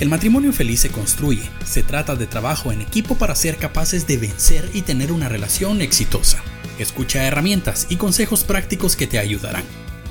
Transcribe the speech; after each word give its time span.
El 0.00 0.08
matrimonio 0.08 0.54
feliz 0.54 0.80
se 0.80 0.88
construye. 0.88 1.42
Se 1.62 1.82
trata 1.82 2.16
de 2.16 2.26
trabajo 2.26 2.72
en 2.72 2.80
equipo 2.80 3.16
para 3.16 3.34
ser 3.34 3.58
capaces 3.58 4.06
de 4.06 4.16
vencer 4.16 4.70
y 4.72 4.80
tener 4.80 5.12
una 5.12 5.28
relación 5.28 5.82
exitosa. 5.82 6.42
Escucha 6.78 7.26
herramientas 7.26 7.86
y 7.90 7.96
consejos 7.96 8.42
prácticos 8.42 8.96
que 8.96 9.06
te 9.06 9.18
ayudarán. 9.18 9.62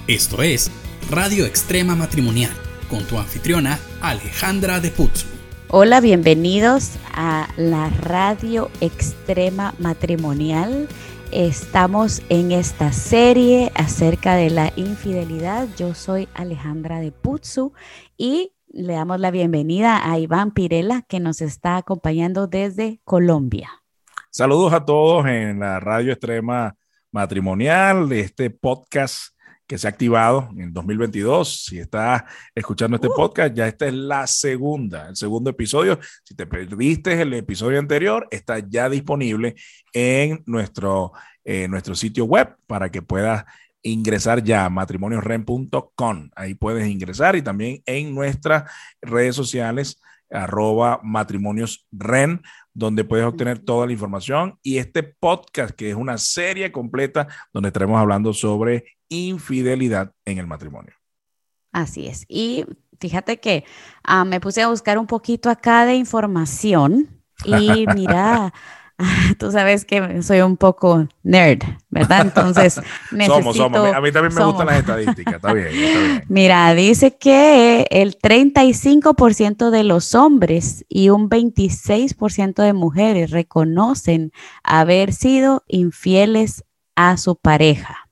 Esto 0.06 0.44
es 0.44 0.70
Radio 1.10 1.48
Extrema 1.48 1.96
Matrimonial 1.96 2.52
con 2.88 3.04
tu 3.06 3.18
anfitriona 3.18 3.80
Alejandra 4.00 4.80
de 4.80 4.92
Putzu. 4.92 5.26
Hola, 5.70 6.02
bienvenidos 6.02 6.92
a 7.12 7.50
la 7.58 7.90
Radio 7.90 8.70
Extrema 8.82 9.74
Matrimonial. 9.80 10.88
Estamos 11.32 12.22
en 12.30 12.52
esta 12.52 12.92
serie 12.92 13.72
acerca 13.74 14.36
de 14.36 14.52
la 14.52 14.72
infidelidad. 14.76 15.68
Yo 15.78 15.96
soy 15.96 16.28
Alejandra 16.36 17.00
de 17.00 17.12
Putzu 17.12 17.74
y 18.18 18.52
le 18.72 18.94
damos 18.94 19.20
la 19.20 19.32
bienvenida 19.32 20.12
a 20.12 20.20
Iván 20.20 20.52
Pirela, 20.52 21.04
que 21.08 21.20
nos 21.20 21.42
está 21.42 21.78
acompañando 21.78 22.48
desde 22.48 23.02
Colombia. 23.04 23.70
Saludos 24.30 24.74
a 24.74 24.86
todos 24.86 25.26
en 25.26 25.60
la 25.60 25.80
Radio 25.80 26.12
Extrema 26.12 26.76
Matrimonial, 27.12 28.08
de 28.08 28.20
este 28.22 28.50
podcast 28.52 29.34
que 29.66 29.78
se 29.78 29.88
ha 29.88 29.90
activado 29.90 30.50
en 30.58 30.72
2022. 30.72 31.66
Si 31.66 31.80
estás 31.80 32.24
escuchando 32.54 32.96
este 32.96 33.08
uh. 33.08 33.16
podcast, 33.16 33.54
ya 33.56 33.68
esta 33.68 33.88
es 33.88 33.94
la 33.94 34.28
segunda, 34.28 35.10
el 35.10 35.16
segundo 35.16 35.50
episodio. 35.50 36.00
Si 36.24 36.36
te 36.36 36.46
perdiste 36.46 37.20
el 37.20 37.34
episodio 37.34 37.80
anterior, 37.80 38.28
está 38.30 38.60
ya 38.60 38.88
disponible 38.90 39.56
en 39.94 40.44
nuestro, 40.46 41.12
eh, 41.44 41.68
nuestro 41.68 41.96
sitio 41.96 42.26
web 42.26 42.56
para 42.68 42.92
que 42.92 43.02
puedas 43.02 43.46
ingresar 43.82 44.44
ya 44.44 44.66
a 44.66 44.70
matrimoniosren.com. 44.70 46.30
Ahí 46.36 46.54
puedes 46.54 46.88
ingresar 46.88 47.36
y 47.36 47.42
también 47.42 47.82
en 47.86 48.14
nuestras 48.14 48.70
redes 49.02 49.36
sociales 49.36 50.02
arroba 50.30 51.00
matrimoniosren, 51.04 52.42
donde 52.74 53.04
puedes 53.04 53.26
obtener 53.26 53.60
toda 53.60 53.88
la 53.88 53.94
información 53.94 54.60
y 54.62 54.78
este 54.78 55.04
podcast 55.04 55.76
que 55.76 55.90
es 55.90 55.96
una 55.96 56.18
serie 56.18 56.72
completa 56.72 57.28
donde 57.52 57.70
estaremos 57.70 58.00
hablando 58.00 58.34
sobre 58.34 59.00
infidelidad 59.10 60.14
en 60.26 60.38
el 60.38 60.48
matrimonio. 60.48 60.94
Así 61.72 62.08
es. 62.08 62.26
Y 62.28 62.66
fíjate 63.00 63.40
que 63.40 63.64
ah, 64.04 64.26
me 64.26 64.40
puse 64.40 64.62
a 64.62 64.70
buscar 64.70 64.98
un 64.98 65.08
poquito 65.08 65.50
acá 65.50 65.86
de 65.86 65.96
información 65.96 67.22
y 67.44 67.86
mira, 67.96 68.54
tú 69.40 69.52
sabes 69.52 69.86
que 69.86 70.22
soy 70.22 70.42
un 70.42 70.58
poco 70.58 71.08
nerd, 71.24 71.64
¿verdad? 71.90 72.22
Entonces, 72.22 72.82
necesito, 73.12 73.36
somos, 73.54 73.58
somos. 73.58 73.94
A 73.94 74.02
mí 74.02 74.12
también 74.12 74.34
me 74.36 74.46
gustan 74.46 74.68
las 74.68 74.80
estadísticas, 74.80 75.36
está 75.36 75.54
bien, 75.54 75.68
está 75.72 76.00
bien. 76.00 76.24
Mira, 76.28 76.74
dice 76.74 77.18
que 77.18 77.88
el 77.90 78.18
35% 78.18 79.70
de 79.70 79.84
los 79.84 80.16
hombres 80.16 80.86
y 80.90 81.10
un 81.10 81.30
26% 81.30 82.62
de 82.62 82.74
mujeres 82.74 83.32
reconocen 83.32 84.32
haber 84.64 85.14
sido 85.14 85.64
infieles 85.68 86.64
a 86.96 87.18
su 87.18 87.36
pareja. 87.36 88.10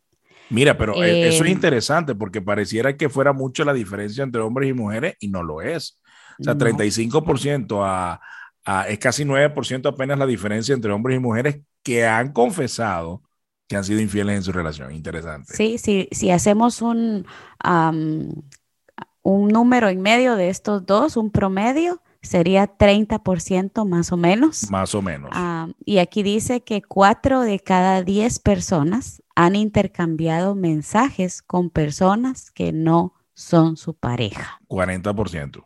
Mira, 0.50 0.78
pero 0.78 1.04
eh, 1.04 1.28
eso 1.28 1.44
es 1.44 1.50
eh, 1.50 1.54
interesante 1.54 2.16
porque 2.16 2.42
pareciera 2.42 2.96
que 2.96 3.10
fuera 3.10 3.34
mucho 3.34 3.66
la 3.66 3.74
diferencia 3.74 4.24
entre 4.24 4.42
hombres 4.42 4.70
y 4.70 4.74
mujeres 4.74 5.16
y 5.20 5.28
no 5.28 5.44
lo 5.44 5.62
es. 5.62 6.00
O 6.40 6.44
sea, 6.44 6.56
35% 6.56 7.82
a 7.84 8.22
Ah, 8.70 8.86
es 8.90 9.00
casi 9.00 9.24
9% 9.24 9.88
apenas 9.88 10.20
la 10.20 10.26
diferencia 10.26 10.76
entre 10.76 10.92
hombres 10.92 11.16
y 11.16 11.22
mujeres 11.22 11.62
que 11.84 12.06
han 12.06 12.34
confesado 12.34 13.24
que 13.66 13.78
han 13.78 13.86
sido 13.86 14.02
infieles 14.02 14.36
en 14.36 14.44
su 14.44 14.52
relación. 14.52 14.94
Interesante. 14.94 15.54
Sí, 15.56 15.78
sí, 15.78 16.10
si 16.12 16.32
hacemos 16.32 16.82
un, 16.82 17.26
un 19.22 19.48
número 19.48 19.88
en 19.88 20.02
medio 20.02 20.36
de 20.36 20.50
estos 20.50 20.86
dos, 20.86 21.16
un 21.16 21.32
promedio, 21.32 22.02
sería 22.22 22.78
30% 22.78 23.86
más 23.86 24.12
o 24.12 24.18
menos. 24.18 24.70
Más 24.70 24.94
o 24.96 25.02
menos. 25.02 25.32
y 25.86 26.00
aquí 26.00 26.22
dice 26.22 26.62
que 26.62 26.82
cuatro 26.82 27.42
de 27.42 27.60
cada 27.62 28.04
10 28.04 28.40
personas 28.40 29.24
han 29.36 29.56
intercambiado 29.56 30.56
mensajes 30.56 31.42
con 31.42 31.70
personas 31.70 32.52
que 32.52 32.74
no 32.74 33.14
son 33.34 33.78
su 33.78 33.94
pareja. 33.94 34.60
40%. 34.68 35.66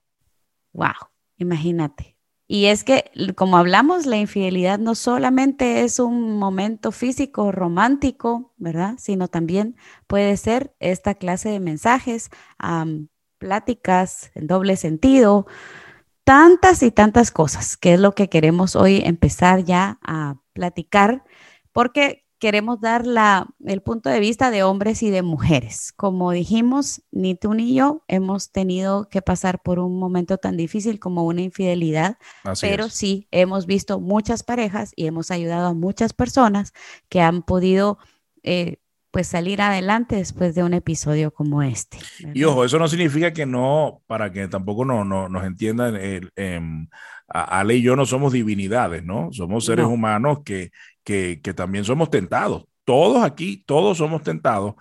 Wow, 0.74 0.94
imagínate. 1.38 2.16
Y 2.54 2.66
es 2.66 2.84
que, 2.84 3.12
como 3.38 3.56
hablamos, 3.56 4.06
la 4.06 4.18
infidelidad 4.18 4.78
no 4.78 4.94
solamente 4.94 5.86
es 5.86 6.00
un 6.00 6.38
momento 6.38 6.92
físico 6.92 7.54
romántico, 7.54 8.52
¿verdad? 8.58 8.96
Sino 8.98 9.30
también 9.30 9.78
puede 10.06 10.36
ser 10.36 10.76
esta 10.82 11.14
clase 11.14 11.48
de 11.48 11.62
mensajes, 11.62 12.30
pláticas 13.38 14.32
en 14.36 14.48
doble 14.48 14.76
sentido, 14.76 15.48
tantas 16.26 16.84
y 16.84 16.92
tantas 16.92 17.32
cosas, 17.32 17.78
que 17.78 17.94
es 17.94 18.02
lo 18.02 18.16
que 18.16 18.28
queremos 18.28 18.76
hoy 18.76 19.02
empezar 19.02 19.64
ya 19.64 19.98
a 20.04 20.36
platicar, 20.52 21.24
porque 21.72 22.26
queremos 22.42 22.82
dar 22.82 23.06
la, 23.06 23.48
el 23.66 23.84
punto 23.84 24.10
de 24.10 24.20
vista 24.20 24.50
de 24.50 24.64
hombres 24.64 25.04
y 25.04 25.12
de 25.12 25.22
mujeres. 25.22 25.94
Como 25.96 26.32
dijimos, 26.32 27.04
ni 27.12 27.36
tú 27.36 27.54
ni 27.54 27.76
yo 27.76 28.04
hemos 28.08 28.52
tenido 28.52 29.08
que 29.10 29.22
pasar 29.22 29.62
por 29.62 29.78
un 29.78 30.00
momento 30.00 30.40
tan 30.40 30.58
difícil 30.58 31.00
como 31.00 31.24
una 31.24 31.42
infidelidad, 31.42 32.18
pero 32.60 32.90
sí 32.90 33.28
hemos 33.30 33.68
visto 33.68 34.00
muchas 34.00 34.42
parejas 34.42 34.92
y 34.96 35.06
hemos 35.06 35.30
ayudado 35.30 35.68
a 35.68 35.74
muchas 35.76 36.14
personas 36.14 36.74
que 37.08 37.22
han 37.22 37.44
podido... 37.44 38.00
Eh, 38.44 38.78
pues 39.12 39.28
salir 39.28 39.62
adelante 39.62 40.16
después 40.16 40.56
de 40.56 40.64
un 40.64 40.74
episodio 40.74 41.32
como 41.32 41.62
este. 41.62 41.98
Y 42.34 42.46
ojo, 42.46 42.64
eso 42.64 42.80
no 42.80 42.88
significa 42.88 43.34
que 43.34 43.46
no, 43.46 44.02
para 44.08 44.32
que 44.32 44.48
tampoco 44.48 44.86
no, 44.86 45.04
nos 45.04 45.44
entiendan, 45.46 46.00
em, 46.38 46.88
Ale 47.28 47.76
y 47.76 47.82
yo 47.82 47.98
no 47.98 48.06
somos 48.06 48.32
divinidades, 48.32 49.04
¿no? 49.04 49.28
Somos 49.34 49.66
seres 49.66 49.86
humanos 49.86 50.40
que, 50.46 50.72
que, 51.04 51.40
también 51.56 51.86
somos 51.86 52.10
tentados. 52.10 52.66
Todos 52.86 53.24
aquí, 53.24 53.64
todos 53.66 53.98
somos 53.98 54.24
tentados, 54.24 54.76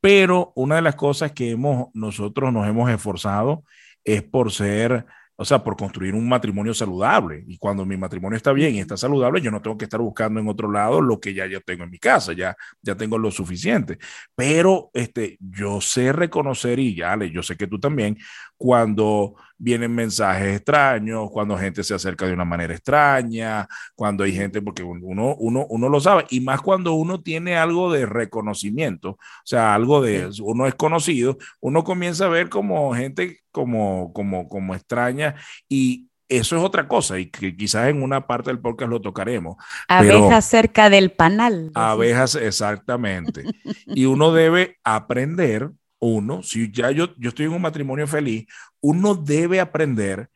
pero 0.00 0.52
una 0.56 0.76
de 0.76 0.82
las 0.82 0.96
cosas 0.96 1.32
que 1.32 1.50
hemos, 1.52 1.88
nosotros 1.94 2.52
nos 2.52 2.66
hemos 2.68 2.90
esforzado 2.90 3.64
es 4.04 4.22
por 4.22 4.52
ser 4.52 5.06
o 5.36 5.44
sea, 5.44 5.64
por 5.64 5.76
construir 5.76 6.14
un 6.14 6.28
matrimonio 6.28 6.72
saludable. 6.74 7.44
Y 7.48 7.58
cuando 7.58 7.84
mi 7.84 7.96
matrimonio 7.96 8.36
está 8.36 8.52
bien 8.52 8.74
y 8.74 8.80
está 8.80 8.96
saludable, 8.96 9.40
yo 9.40 9.50
no 9.50 9.60
tengo 9.60 9.76
que 9.76 9.84
estar 9.84 10.00
buscando 10.00 10.38
en 10.40 10.48
otro 10.48 10.70
lado 10.70 11.00
lo 11.00 11.18
que 11.18 11.34
ya 11.34 11.46
yo 11.46 11.60
tengo 11.60 11.84
en 11.84 11.90
mi 11.90 11.98
casa, 11.98 12.32
ya, 12.32 12.56
ya 12.82 12.94
tengo 12.96 13.18
lo 13.18 13.30
suficiente. 13.30 13.98
Pero 14.36 14.90
este, 14.94 15.36
yo 15.40 15.80
sé 15.80 16.12
reconocer, 16.12 16.78
y 16.78 16.94
ya, 16.94 17.16
yo 17.24 17.42
sé 17.42 17.56
que 17.56 17.66
tú 17.66 17.80
también, 17.80 18.16
cuando 18.56 19.34
vienen 19.58 19.94
mensajes 19.94 20.56
extraños, 20.56 21.30
cuando 21.30 21.56
gente 21.56 21.82
se 21.82 21.94
acerca 21.94 22.26
de 22.26 22.32
una 22.32 22.44
manera 22.44 22.74
extraña, 22.74 23.66
cuando 23.94 24.24
hay 24.24 24.32
gente, 24.32 24.60
porque 24.60 24.82
uno, 24.82 25.34
uno, 25.36 25.66
uno 25.68 25.88
lo 25.88 26.00
sabe, 26.00 26.26
y 26.30 26.40
más 26.40 26.60
cuando 26.60 26.94
uno 26.94 27.22
tiene 27.22 27.56
algo 27.56 27.92
de 27.92 28.06
reconocimiento, 28.06 29.10
o 29.10 29.18
sea, 29.44 29.74
algo 29.74 30.02
de, 30.02 30.30
uno 30.42 30.66
es 30.66 30.74
conocido, 30.74 31.38
uno 31.60 31.84
comienza 31.84 32.26
a 32.26 32.28
ver 32.28 32.48
como 32.48 32.94
gente 32.94 33.40
como, 33.50 34.12
como, 34.12 34.48
como 34.48 34.74
extraña 34.74 35.36
y 35.68 36.08
eso 36.28 36.56
es 36.56 36.62
otra 36.62 36.88
cosa 36.88 37.18
y 37.18 37.26
que 37.26 37.56
quizás 37.56 37.88
en 37.88 38.02
una 38.02 38.26
parte 38.26 38.50
del 38.50 38.58
podcast 38.58 38.90
lo 38.90 39.00
tocaremos. 39.00 39.56
Abejas 39.88 40.44
cerca 40.46 40.90
del 40.90 41.12
panal. 41.12 41.70
Abejas, 41.74 42.34
exactamente. 42.34 43.44
y 43.86 44.06
uno 44.06 44.32
debe 44.32 44.78
aprender 44.84 45.70
uno, 46.04 46.42
si 46.42 46.70
ya 46.70 46.90
yo, 46.90 47.14
yo 47.16 47.30
estoy 47.30 47.46
en 47.46 47.52
un 47.52 47.62
matrimonio 47.62 48.06
feliz, 48.06 48.46
uno 48.80 49.14
debe 49.14 49.60
aprender 49.60 50.28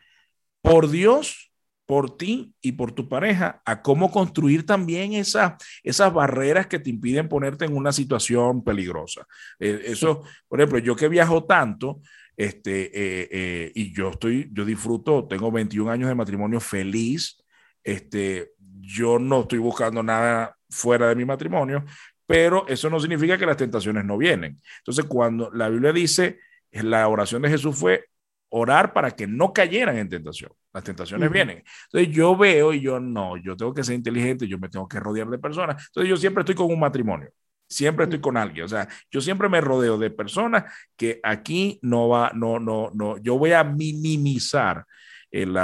por 0.62 0.88
Dios, 0.88 1.52
por 1.86 2.16
ti 2.16 2.54
y 2.60 2.72
por 2.72 2.92
tu 2.92 3.08
pareja 3.08 3.62
a 3.64 3.82
cómo 3.82 4.10
construir 4.10 4.66
también 4.66 5.14
esa, 5.14 5.56
esas 5.82 6.12
barreras 6.12 6.66
que 6.66 6.78
te 6.78 6.90
impiden 6.90 7.28
ponerte 7.28 7.64
en 7.64 7.76
una 7.76 7.92
situación 7.92 8.62
peligrosa. 8.62 9.26
Eh, 9.58 9.82
eso, 9.86 10.22
por 10.48 10.60
ejemplo, 10.60 10.78
yo 10.78 10.96
que 10.96 11.08
viajo 11.08 11.44
tanto, 11.44 12.00
este, 12.36 12.86
eh, 12.86 13.28
eh, 13.30 13.72
y 13.74 13.92
yo 13.92 14.10
estoy, 14.10 14.50
yo 14.52 14.64
disfruto, 14.64 15.26
tengo 15.26 15.50
21 15.50 15.90
años 15.90 16.08
de 16.08 16.14
matrimonio 16.14 16.60
feliz, 16.60 17.42
este, 17.82 18.52
yo 18.80 19.18
no 19.18 19.40
estoy 19.40 19.58
buscando 19.58 20.02
nada 20.02 20.56
fuera 20.70 21.08
de 21.08 21.14
mi 21.14 21.24
matrimonio, 21.24 21.84
pero 22.28 22.68
eso 22.68 22.90
no 22.90 23.00
significa 23.00 23.38
que 23.38 23.46
las 23.46 23.56
tentaciones 23.56 24.04
no 24.04 24.18
vienen. 24.18 24.60
Entonces, 24.80 25.06
cuando 25.06 25.50
la 25.50 25.70
Biblia 25.70 25.94
dice, 25.94 26.40
la 26.72 27.08
oración 27.08 27.40
de 27.40 27.48
Jesús 27.48 27.74
fue 27.74 28.04
orar 28.50 28.92
para 28.92 29.12
que 29.12 29.26
no 29.26 29.50
cayeran 29.54 29.96
en 29.96 30.10
tentación. 30.10 30.52
Las 30.74 30.84
tentaciones 30.84 31.30
vienen. 31.32 31.64
Entonces 31.86 32.14
yo 32.14 32.36
veo 32.36 32.74
y 32.74 32.82
yo 32.82 33.00
no, 33.00 33.38
yo 33.38 33.56
tengo 33.56 33.72
que 33.72 33.82
ser 33.82 33.94
inteligente, 33.94 34.46
yo 34.46 34.58
me 34.58 34.68
tengo 34.68 34.86
que 34.86 35.00
rodear 35.00 35.26
de 35.28 35.38
personas. 35.38 35.86
Entonces 35.86 36.10
yo 36.10 36.18
siempre 36.18 36.42
estoy 36.42 36.54
con 36.54 36.66
un 36.66 36.78
matrimonio, 36.78 37.30
siempre 37.66 38.04
estoy 38.04 38.20
con 38.20 38.36
alguien. 38.36 38.66
O 38.66 38.68
sea, 38.68 38.86
yo 39.10 39.22
siempre 39.22 39.48
me 39.48 39.62
rodeo 39.62 39.96
de 39.96 40.10
personas 40.10 40.70
que 40.98 41.20
aquí 41.22 41.78
no 41.80 42.10
va, 42.10 42.30
no, 42.34 42.60
no, 42.60 42.90
no, 42.92 43.16
yo 43.16 43.38
voy 43.38 43.52
a 43.52 43.64
minimizar 43.64 44.84
el, 45.30 45.58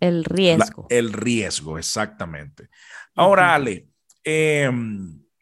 el 0.00 0.24
riesgo. 0.24 0.86
el 0.88 1.12
riesgo, 1.12 1.76
exactamente. 1.76 2.68
Ahora, 3.14 3.54
Ale, 3.54 3.86
eh, 4.24 4.70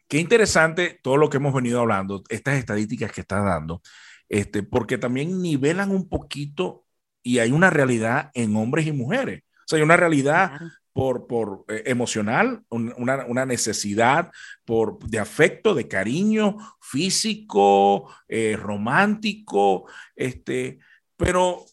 Qué 0.09 0.17
interesante 0.17 0.99
todo 1.03 1.17
lo 1.17 1.29
que 1.29 1.37
hemos 1.37 1.53
venido 1.53 1.79
hablando, 1.79 2.23
estas 2.29 2.57
estadísticas 2.57 3.11
que 3.11 3.21
estás 3.21 3.45
dando, 3.45 3.83
este, 4.27 4.63
porque 4.63 4.97
también 4.97 5.39
nivelan 5.39 5.91
un 5.91 6.09
poquito 6.09 6.87
y 7.21 7.37
hay 7.37 7.51
una 7.51 7.69
realidad 7.69 8.31
en 8.33 8.55
hombres 8.55 8.87
y 8.87 8.91
mujeres. 8.91 9.43
O 9.43 9.67
sea, 9.67 9.77
hay 9.77 9.83
una 9.83 9.97
realidad 9.97 10.59
por, 10.93 11.27
por 11.27 11.63
eh, 11.67 11.83
emocional, 11.85 12.63
una, 12.69 13.23
una, 13.27 13.45
necesidad 13.45 14.31
por, 14.65 14.97
de 14.97 15.19
afecto, 15.19 15.75
de 15.75 15.87
cariño 15.87 16.57
físico, 16.81 18.11
eh, 18.27 18.57
romántico, 18.59 19.85
este, 20.15 20.79
pero 21.17 21.65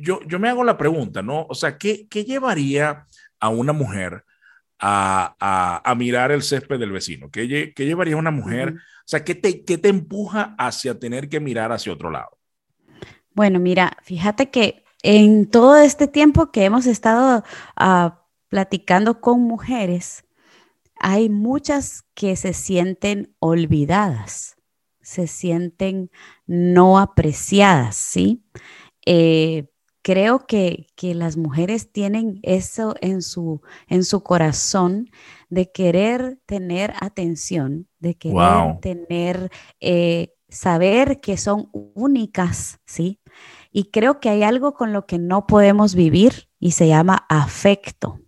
yo, 0.00 0.20
yo 0.28 0.38
me 0.38 0.48
hago 0.48 0.62
la 0.62 0.78
pregunta, 0.78 1.20
¿no? 1.20 1.46
O 1.48 1.54
sea, 1.56 1.78
¿qué, 1.78 2.06
qué 2.08 2.24
llevaría 2.24 3.08
a 3.40 3.48
una 3.48 3.72
mujer 3.72 4.24
a, 4.78 5.36
a, 5.40 5.90
a, 5.90 5.94
mirar 5.94 6.30
el 6.32 6.42
césped 6.42 6.78
del 6.78 6.92
vecino? 6.92 7.30
¿Qué, 7.30 7.72
qué 7.74 7.86
llevaría 7.86 8.14
a 8.14 8.18
una 8.18 8.30
mujer? 8.30 8.74
O 8.74 9.08
sea, 9.08 9.24
¿qué 9.24 9.34
te, 9.34 9.64
¿qué 9.64 9.78
te 9.78 9.88
empuja 9.88 10.54
hacia 10.58 10.98
tener 10.98 11.28
que 11.28 11.40
mirar 11.40 11.72
hacia 11.72 11.92
otro 11.92 12.10
lado? 12.10 12.38
Bueno, 13.34 13.60
mira, 13.60 13.96
fíjate 14.02 14.50
que 14.50 14.84
en 15.02 15.48
todo 15.48 15.76
este 15.76 16.08
tiempo 16.08 16.50
que 16.50 16.64
hemos 16.64 16.86
estado 16.86 17.44
uh, 17.80 18.10
platicando 18.48 19.20
con 19.20 19.42
mujeres, 19.42 20.24
hay 20.98 21.28
muchas 21.28 22.04
que 22.14 22.36
se 22.36 22.52
sienten 22.54 23.34
olvidadas, 23.38 24.56
se 25.00 25.26
sienten 25.26 26.10
no 26.46 26.98
apreciadas, 26.98 27.96
¿sí? 27.96 28.44
Eh, 29.04 29.68
creo 30.06 30.46
que, 30.46 30.86
que, 30.94 31.16
las 31.16 31.36
mujeres 31.36 31.90
tienen 31.90 32.38
eso 32.44 32.94
en 33.00 33.22
su, 33.22 33.60
en 33.88 34.04
su 34.04 34.22
corazón 34.22 35.10
de 35.48 35.72
querer 35.72 36.38
tener 36.46 36.94
atención, 37.00 37.88
de 37.98 38.14
querer 38.14 38.78
tener, 38.80 39.50
eh, 39.80 40.32
saber 40.48 41.20
que 41.20 41.36
son 41.36 41.70
únicas, 41.72 42.78
¿sí? 42.86 43.20
Y 43.72 43.90
creo 43.90 44.20
que 44.20 44.28
hay 44.28 44.44
algo 44.44 44.74
con 44.74 44.92
lo 44.92 45.06
que 45.06 45.18
no 45.18 45.48
podemos 45.48 45.96
vivir 45.96 46.48
y 46.60 46.70
se 46.70 46.86
llama 46.86 47.26
afecto. 47.28 48.20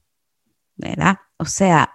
¿verdad? 0.79 1.19
O 1.37 1.45
sea, 1.45 1.93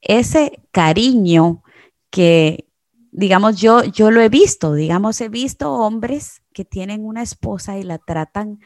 ese 0.00 0.62
cariño 0.72 1.62
que, 2.10 2.68
digamos, 3.12 3.58
yo, 3.58 3.82
yo 3.84 4.10
lo 4.10 4.20
he 4.20 4.28
visto, 4.28 4.74
digamos, 4.74 5.20
he 5.22 5.30
visto 5.30 5.72
hombres 5.72 6.42
que 6.52 6.66
tienen 6.66 7.06
una 7.06 7.22
esposa 7.22 7.78
y 7.78 7.82
la 7.82 7.96
tratan 7.96 8.60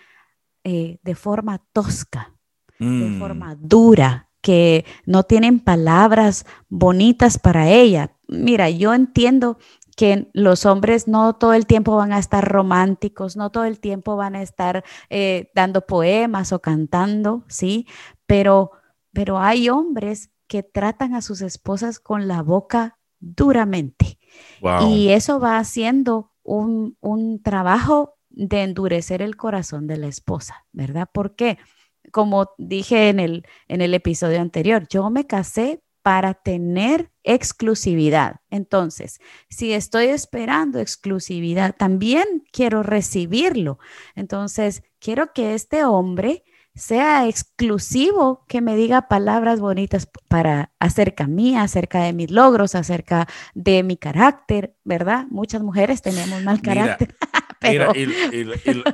eh, 0.68 0.98
de 1.02 1.14
forma 1.14 1.62
tosca, 1.72 2.34
de 2.78 2.86
mm. 2.86 3.18
forma 3.20 3.54
dura, 3.54 4.30
que 4.40 4.84
no 5.04 5.22
tienen 5.22 5.60
palabras 5.60 6.44
bonitas 6.68 7.38
para 7.38 7.68
ella. 7.68 8.16
Mira, 8.26 8.68
yo 8.70 8.92
entiendo 8.92 9.58
que 9.96 10.28
los 10.32 10.66
hombres 10.66 11.06
no 11.06 11.34
todo 11.34 11.54
el 11.54 11.66
tiempo 11.66 11.94
van 11.94 12.12
a 12.12 12.18
estar 12.18 12.46
románticos, 12.46 13.36
no 13.36 13.50
todo 13.50 13.64
el 13.64 13.78
tiempo 13.78 14.16
van 14.16 14.34
a 14.34 14.42
estar 14.42 14.84
eh, 15.08 15.50
dando 15.54 15.86
poemas 15.86 16.52
o 16.52 16.60
cantando, 16.60 17.44
¿sí? 17.48 17.86
Pero 18.26 18.72
pero 19.12 19.38
hay 19.38 19.70
hombres 19.70 20.30
que 20.46 20.62
tratan 20.62 21.14
a 21.14 21.22
sus 21.22 21.40
esposas 21.40 22.00
con 22.00 22.28
la 22.28 22.42
boca 22.42 22.98
duramente. 23.18 24.18
Y 24.90 25.08
eso 25.08 25.40
va 25.40 25.58
haciendo 25.58 26.32
un, 26.42 27.40
trabajo 27.42 28.15
de 28.36 28.62
endurecer 28.62 29.22
el 29.22 29.36
corazón 29.36 29.88
de 29.88 29.96
la 29.96 30.06
esposa, 30.06 30.66
¿verdad? 30.72 31.08
Porque, 31.12 31.58
como 32.12 32.50
dije 32.58 33.08
en 33.08 33.18
el, 33.18 33.46
en 33.66 33.80
el 33.80 33.94
episodio 33.94 34.40
anterior, 34.40 34.86
yo 34.88 35.10
me 35.10 35.26
casé 35.26 35.82
para 36.02 36.34
tener 36.34 37.10
exclusividad. 37.24 38.36
Entonces, 38.48 39.18
si 39.48 39.72
estoy 39.72 40.06
esperando 40.06 40.78
exclusividad, 40.78 41.74
también 41.74 42.44
quiero 42.52 42.84
recibirlo. 42.84 43.80
Entonces, 44.14 44.84
quiero 45.00 45.32
que 45.32 45.54
este 45.54 45.84
hombre 45.84 46.44
sea 46.76 47.26
exclusivo, 47.26 48.44
que 48.46 48.60
me 48.60 48.76
diga 48.76 49.08
palabras 49.08 49.60
bonitas 49.60 50.08
para 50.28 50.70
acerca 50.78 51.26
mí, 51.26 51.56
acerca 51.56 52.02
de 52.02 52.12
mis 52.12 52.30
logros, 52.30 52.74
acerca 52.74 53.26
de 53.54 53.82
mi 53.82 53.96
carácter, 53.96 54.76
¿verdad? 54.84 55.24
Muchas 55.30 55.62
mujeres 55.62 56.02
tenemos 56.02 56.42
mal 56.42 56.60
carácter. 56.60 57.16
Mira, 57.18 57.32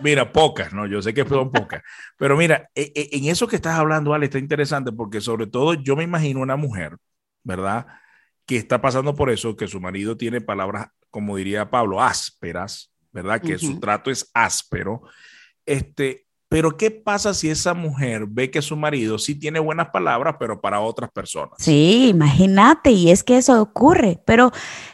mira, 0.03 0.33
pocas, 0.33 0.73
¿no? 0.73 0.87
Yo 0.87 1.03
sé 1.03 1.15
que 1.15 1.25
son 1.25 1.51
pocas, 1.51 1.83
pero 2.17 2.37
mira, 2.37 2.71
e, 2.75 2.93
e, 2.95 3.17
en 3.17 3.25
eso 3.27 3.47
que 3.47 3.57
estás 3.57 3.79
hablando, 3.79 4.15
Ale, 4.15 4.27
está 4.27 4.39
interesante 4.39 4.93
porque 4.93 5.21
sobre 5.21 5.47
todo 5.47 5.75
yo 5.75 5.97
me 5.97 6.05
imagino 6.05 6.41
una 6.41 6.57
mujer, 6.57 6.97
¿verdad? 7.43 7.87
Que 8.47 8.57
está 8.57 8.81
pasando 8.81 9.15
por 9.15 9.31
eso, 9.31 9.57
que 9.57 9.69
su 9.69 9.81
marido 9.81 10.17
tiene 10.17 10.41
palabras, 10.41 10.89
como 11.11 11.37
diría 11.37 11.71
Pablo, 11.71 12.03
ásperas, 12.03 12.93
¿verdad? 13.13 13.41
Que 13.41 13.59
su 13.59 13.79
trato 13.79 14.11
es 14.11 14.31
áspero. 14.35 15.03
Este, 15.67 16.27
pero 16.53 16.77
¿qué 16.77 16.91
pasa 16.91 17.33
si 17.33 17.49
esa 17.49 17.73
mujer 17.73 18.27
ve 18.29 18.51
que 18.51 18.61
su 18.61 18.77
marido 18.77 19.19
sí 19.19 19.35
tiene 19.35 19.59
buenas 19.59 19.89
palabras, 19.89 20.37
pero 20.39 20.61
para 20.61 20.83
otras 20.83 21.11
personas? 21.11 21.55
Sí, 21.57 22.11
imagínate, 22.11 22.91
y 22.91 23.11
es 23.11 23.25
que 23.25 23.39
eso 23.39 23.63
ocurre, 23.63 24.23
pero 24.27 24.53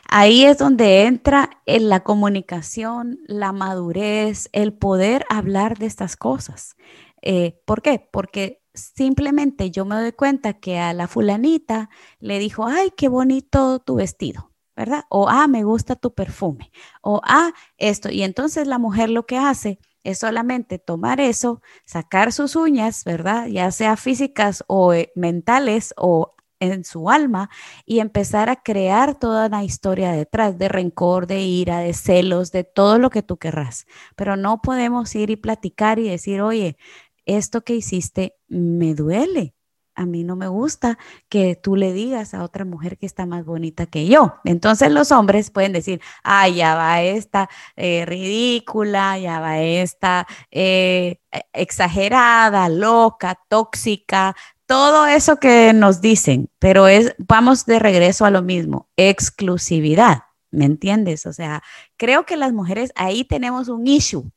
ahí 0.08 0.44
es 0.44 0.58
donde 0.58 1.02
entra 1.02 1.50
en 1.66 1.88
la 1.88 2.04
comunicación, 2.04 3.18
la 3.26 3.50
madurez, 3.50 4.48
el 4.52 4.72
poder 4.72 5.26
hablar 5.30 5.78
de 5.78 5.86
estas 5.86 6.16
cosas. 6.16 6.76
Eh, 7.22 7.60
¿Por 7.64 7.82
qué? 7.82 8.08
Porque 8.12 8.62
simplemente 8.72 9.72
yo 9.72 9.84
me 9.84 9.96
doy 9.96 10.12
cuenta 10.12 10.52
que 10.52 10.78
a 10.78 10.92
la 10.92 11.08
fulanita 11.08 11.90
le 12.20 12.38
dijo, 12.38 12.68
ay, 12.68 12.92
qué 12.96 13.08
bonito 13.08 13.80
tu 13.80 13.96
vestido. 13.96 14.52
¿verdad? 14.76 15.06
O, 15.08 15.28
ah, 15.28 15.48
me 15.48 15.64
gusta 15.64 15.96
tu 15.96 16.14
perfume. 16.14 16.70
O, 17.02 17.20
ah, 17.24 17.50
esto. 17.78 18.12
Y 18.12 18.22
entonces 18.22 18.68
la 18.68 18.78
mujer 18.78 19.10
lo 19.10 19.26
que 19.26 19.36
hace 19.36 19.80
es 20.08 20.18
solamente 20.20 20.78
tomar 20.78 21.20
eso, 21.20 21.60
sacar 21.84 22.32
sus 22.32 22.56
uñas, 22.56 23.04
¿verdad? 23.04 23.46
Ya 23.48 23.70
sea 23.70 23.96
físicas 23.96 24.64
o 24.66 24.94
eh, 24.94 25.12
mentales 25.14 25.92
o 25.98 26.34
en 26.60 26.84
su 26.84 27.10
alma 27.10 27.50
y 27.84 28.00
empezar 28.00 28.48
a 28.48 28.62
crear 28.62 29.18
toda 29.18 29.46
una 29.46 29.64
historia 29.64 30.12
detrás 30.12 30.58
de 30.58 30.68
rencor, 30.68 31.26
de 31.26 31.42
ira, 31.42 31.80
de 31.80 31.92
celos, 31.92 32.52
de 32.52 32.64
todo 32.64 32.98
lo 32.98 33.10
que 33.10 33.22
tú 33.22 33.36
querrás. 33.36 33.86
Pero 34.16 34.36
no 34.36 34.62
podemos 34.62 35.14
ir 35.14 35.30
y 35.30 35.36
platicar 35.36 35.98
y 35.98 36.08
decir, 36.08 36.40
oye, 36.40 36.78
esto 37.26 37.62
que 37.62 37.74
hiciste 37.76 38.34
me 38.48 38.94
duele 38.94 39.57
a 39.98 40.06
mí 40.06 40.22
no 40.22 40.36
me 40.36 40.46
gusta 40.46 40.96
que 41.28 41.56
tú 41.56 41.74
le 41.74 41.92
digas 41.92 42.32
a 42.32 42.44
otra 42.44 42.64
mujer 42.64 42.98
que 42.98 43.06
está 43.06 43.26
más 43.26 43.44
bonita 43.44 43.86
que 43.86 44.06
yo. 44.06 44.36
Entonces 44.44 44.92
los 44.92 45.10
hombres 45.10 45.50
pueden 45.50 45.72
decir, 45.72 46.00
ay, 46.22 46.54
ya 46.54 46.76
va 46.76 47.02
esta 47.02 47.50
eh, 47.76 48.04
ridícula, 48.06 49.18
ya 49.18 49.40
va 49.40 49.58
esta 49.58 50.26
eh, 50.52 51.18
e, 51.32 51.42
exagerada, 51.52 52.68
loca, 52.68 53.40
tóxica, 53.48 54.36
todo 54.66 55.06
eso 55.06 55.38
que 55.38 55.72
nos 55.72 56.00
dicen, 56.00 56.48
pero 56.60 56.86
es, 56.86 57.14
vamos 57.18 57.66
de 57.66 57.80
regreso 57.80 58.24
a 58.24 58.30
lo 58.30 58.42
mismo, 58.42 58.88
exclusividad, 58.96 60.24
¿me 60.52 60.66
entiendes? 60.66 61.26
O 61.26 61.32
sea, 61.32 61.62
creo 61.96 62.24
que 62.24 62.36
las 62.36 62.52
mujeres 62.52 62.92
ahí 62.94 63.24
tenemos 63.24 63.68
un 63.68 63.86
issue 63.88 64.30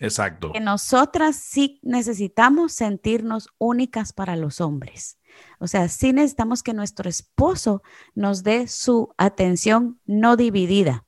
Exacto. 0.00 0.52
Que 0.52 0.60
nosotras 0.60 1.36
sí 1.36 1.78
necesitamos 1.82 2.72
sentirnos 2.72 3.50
únicas 3.58 4.12
para 4.12 4.34
los 4.34 4.60
hombres. 4.60 5.18
O 5.58 5.68
sea, 5.68 5.88
sí 5.88 6.12
necesitamos 6.12 6.62
que 6.62 6.72
nuestro 6.72 7.08
esposo 7.08 7.82
nos 8.14 8.42
dé 8.42 8.66
su 8.66 9.14
atención 9.18 10.00
no 10.06 10.36
dividida, 10.36 11.06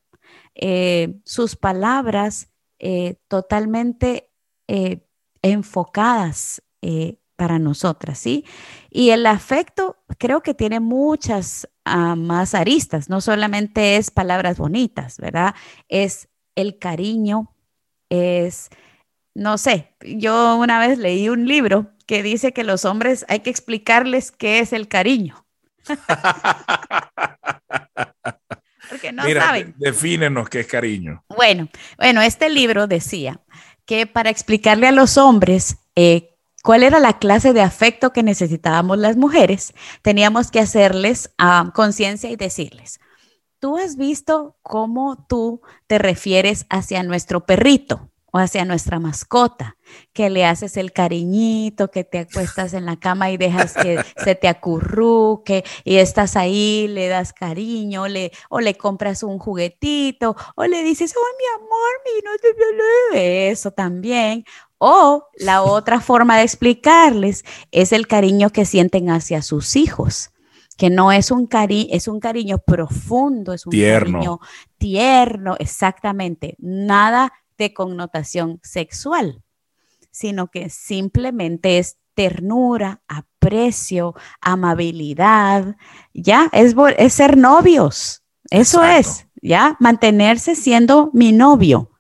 eh, 0.54 1.18
sus 1.25 1.56
palabras 1.56 2.50
eh, 2.78 3.16
totalmente 3.28 4.30
eh, 4.68 5.06
enfocadas 5.40 6.62
para 7.37 7.61
nosotras, 7.61 8.18
¿sí? 8.18 8.44
Y 8.90 9.11
el 9.11 9.25
afecto 9.26 9.96
creo 10.18 10.42
que 10.42 10.52
tiene 10.52 10.80
muchas 10.80 11.68
ah, 11.84 12.16
más 12.16 12.54
aristas, 12.54 13.08
no 13.08 13.20
solamente 13.20 13.96
es 13.96 14.11
palabras 14.11 14.58
bonitas, 14.58 15.18
¿verdad? 15.18 15.54
Es 15.88 16.28
el 16.56 16.78
cariño, 16.78 17.52
es, 18.12 18.69
no 19.35 19.57
sé, 19.57 19.95
yo 20.00 20.57
una 20.57 20.78
vez 20.78 20.99
leí 20.99 21.28
un 21.31 21.47
libro 21.47 21.90
que 22.07 22.23
dice 22.23 22.52
que 22.52 22.62
los 22.62 22.85
hombres 22.85 23.25
hay 23.28 23.40
que 23.40 23.50
explicarles 23.50 24.31
qué 24.31 24.61
es 24.61 24.73
el 24.75 24.87
cariño. 24.88 25.47
Porque 28.90 29.12
no 29.12 29.23
saben. 29.23 29.75
Defínenos 29.78 30.49
qué 30.50 30.61
es 30.61 30.66
cariño. 30.66 31.25
Bueno, 31.28 31.69
bueno, 31.97 32.21
este 32.21 32.50
libro 32.50 32.87
decía 32.87 33.40
que 33.87 34.07
para 34.07 34.28
explicarle 34.28 34.87
a 34.88 34.92
los 34.92 35.16
hombres 35.16 35.78
eh, 35.97 36.37
cuál 36.62 36.83
era 36.83 37.00
la 37.00 37.19
clase 37.19 37.54
de 37.54 37.62
afecto 37.62 38.12
que 38.12 38.23
necesitábamos 38.23 38.99
las 38.99 39.16
mujeres, 39.16 39.73
teníamos 40.02 40.50
que 40.50 40.61
hacerles 40.61 41.35
uh, 41.42 41.71
conciencia 41.73 42.31
y 42.31 42.37
decirles, 42.37 43.00
¿tú 43.62 43.76
has 43.76 43.97
visto 43.97 44.57
cómo 44.62 45.25
tú 45.28 45.61
te 45.87 45.99
refieres 45.99 46.66
hacia 46.69 47.04
nuestro 47.04 47.47
perrito? 47.47 48.09
o 48.35 48.38
hacia 48.38 48.64
nuestra 48.64 48.99
mascota, 48.99 49.76
que 50.14 50.31
le 50.31 50.47
haces 50.47 50.78
el 50.78 50.92
cariñito, 50.92 51.90
que 51.90 52.02
te 52.02 52.21
acuestas 52.21 52.73
en 52.73 52.87
la 52.87 52.99
cama 52.99 53.31
y 53.31 53.37
dejas 53.37 53.75
que 53.75 54.02
se 54.16 54.35
te 54.35 54.49
acurruque 54.49 55.64
y 55.85 55.97
estás 55.97 56.35
ahí, 56.37 56.88
le 56.88 57.09
das 57.09 57.35
cariño, 57.35 58.09
le, 58.09 58.33
o 58.49 58.61
le 58.61 58.75
compras 58.75 59.23
un 59.23 59.38
juguetito, 59.38 60.35
o 60.54 60.64
le 60.64 60.83
dices, 60.83 61.14
oh 61.14 61.37
mi 61.37 61.62
amor, 61.62 62.00
mi 62.07 62.23
no 62.25 62.31
te 62.38 63.50
eso 63.50 63.71
también. 63.71 64.47
O 64.78 65.28
la 65.35 65.62
otra 65.62 66.00
forma 66.00 66.38
de 66.38 66.45
explicarles 66.45 67.45
es 67.71 67.92
el 67.92 68.07
cariño 68.07 68.49
que 68.49 68.64
sienten 68.64 69.11
hacia 69.11 69.42
sus 69.42 69.76
hijos 69.76 70.33
que 70.76 70.90
no 70.90 71.12
es 71.12 71.30
un, 71.30 71.46
cari 71.46 71.88
es 71.92 72.08
un 72.08 72.20
cariño 72.20 72.58
profundo, 72.58 73.52
es 73.52 73.66
un 73.66 73.72
cariño 73.72 74.40
tierno, 74.78 75.56
exactamente, 75.58 76.56
nada 76.58 77.32
de 77.58 77.72
connotación 77.72 78.60
sexual, 78.62 79.42
sino 80.10 80.48
que 80.48 80.70
simplemente 80.70 81.78
es 81.78 81.98
ternura, 82.14 83.02
aprecio, 83.08 84.14
amabilidad, 84.40 85.76
ya, 86.12 86.48
es, 86.52 86.74
es 86.98 87.12
ser 87.12 87.36
novios, 87.36 88.22
eso 88.50 88.82
es, 88.84 89.26
ya, 89.40 89.76
mantenerse 89.80 90.54
siendo 90.54 91.10
mi 91.12 91.32
novio, 91.32 91.90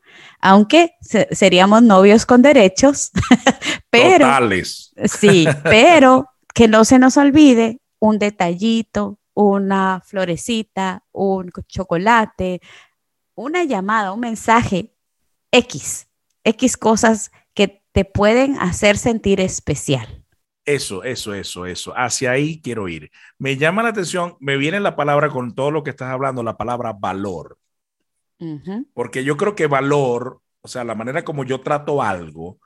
aunque 0.40 0.92
seríamos 1.30 1.82
novios 1.82 2.26
con 2.26 2.42
derechos, 2.42 3.12
pero... 3.90 4.26
Sí, 5.04 5.46
pero 5.62 6.28
que 6.54 6.68
no 6.68 6.84
se 6.84 6.98
nos 6.98 7.16
olvide 7.16 7.81
un 8.02 8.18
detallito, 8.18 9.20
una 9.32 10.02
florecita, 10.04 11.04
un 11.12 11.52
chocolate, 11.68 12.60
una 13.36 13.62
llamada, 13.62 14.12
un 14.12 14.18
mensaje 14.18 14.92
X, 15.52 16.08
X 16.42 16.76
cosas 16.76 17.30
que 17.54 17.84
te 17.92 18.04
pueden 18.04 18.58
hacer 18.58 18.96
sentir 18.96 19.40
especial. 19.40 20.24
Eso, 20.64 21.04
eso, 21.04 21.32
eso, 21.32 21.64
eso. 21.64 21.92
Hacia 21.96 22.32
ahí 22.32 22.60
quiero 22.60 22.88
ir. 22.88 23.12
Me 23.38 23.56
llama 23.56 23.84
la 23.84 23.90
atención, 23.90 24.36
me 24.40 24.56
viene 24.56 24.80
la 24.80 24.96
palabra 24.96 25.28
con 25.28 25.54
todo 25.54 25.70
lo 25.70 25.84
que 25.84 25.90
estás 25.90 26.10
hablando, 26.10 26.42
la 26.42 26.56
palabra 26.56 26.92
valor. 26.92 27.56
Porque 28.94 29.22
yo 29.22 29.36
creo 29.36 29.54
que 29.54 29.68
valor, 29.68 30.40
o 30.60 30.66
sea, 30.66 30.82
la 30.82 30.96
manera 30.96 31.24
como 31.24 31.44
yo 31.44 31.60
trato 31.60 32.02
algo, 32.02 32.58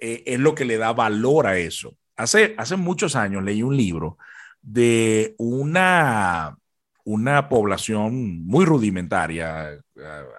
eh, 0.00 0.24
es 0.26 0.40
lo 0.40 0.56
que 0.56 0.64
le 0.64 0.76
da 0.76 0.92
valor 0.92 1.46
a 1.46 1.56
eso. 1.56 1.96
Hace, 2.16 2.56
hace 2.58 2.74
muchos 2.74 3.14
años 3.14 3.44
leí 3.44 3.62
un 3.62 3.76
libro 3.76 4.18
de 4.62 5.34
una, 5.38 6.56
una 7.04 7.48
población 7.48 8.44
muy 8.46 8.64
rudimentaria, 8.64 9.72
eh, 9.72 9.80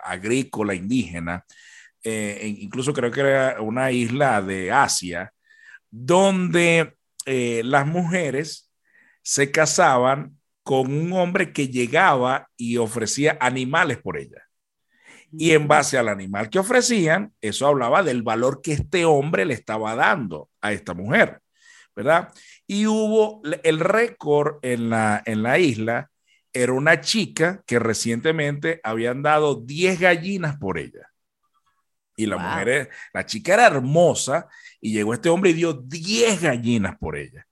agrícola, 0.03 0.73
indígena, 0.73 1.45
eh, 2.03 2.55
incluso 2.59 2.93
creo 2.93 3.11
que 3.11 3.21
era 3.21 3.61
una 3.61 3.91
isla 3.91 4.41
de 4.41 4.71
Asia, 4.71 5.33
donde 5.89 6.95
eh, 7.25 7.61
las 7.63 7.85
mujeres 7.85 8.71
se 9.21 9.51
casaban 9.51 10.37
con 10.63 10.93
un 10.93 11.13
hombre 11.13 11.53
que 11.53 11.67
llegaba 11.67 12.49
y 12.57 12.77
ofrecía 12.77 13.37
animales 13.39 13.97
por 13.97 14.17
ella. 14.17 14.43
Y 15.31 15.51
en 15.51 15.67
base 15.67 15.97
al 15.97 16.09
animal 16.09 16.49
que 16.49 16.59
ofrecían, 16.59 17.33
eso 17.41 17.67
hablaba 17.67 18.03
del 18.03 18.21
valor 18.23 18.61
que 18.61 18.73
este 18.73 19.05
hombre 19.05 19.45
le 19.45 19.53
estaba 19.53 19.95
dando 19.95 20.49
a 20.61 20.71
esta 20.73 20.93
mujer, 20.93 21.42
¿verdad? 21.95 22.29
Y 22.67 22.87
hubo 22.87 23.41
el 23.63 23.79
récord 23.79 24.57
en 24.61 24.89
la, 24.89 25.21
en 25.25 25.43
la 25.43 25.59
isla, 25.59 26.09
era 26.51 26.73
una 26.73 27.01
chica 27.01 27.63
que 27.65 27.79
recientemente 27.79 28.79
habían 28.83 29.23
dado 29.23 29.55
10 29.55 29.99
gallinas 29.99 30.57
por 30.57 30.77
ella. 30.77 31.09
Y 32.15 32.27
la 32.27 32.37
mujer, 32.37 32.89
la 33.11 33.25
chica 33.25 33.55
era 33.55 33.65
hermosa 33.65 34.47
y 34.79 34.93
llegó 34.93 35.15
este 35.15 35.29
hombre 35.29 35.49
y 35.49 35.53
dio 35.53 35.73
10 35.73 36.41
gallinas 36.41 36.95
por 36.97 37.17
ella. 37.17 37.47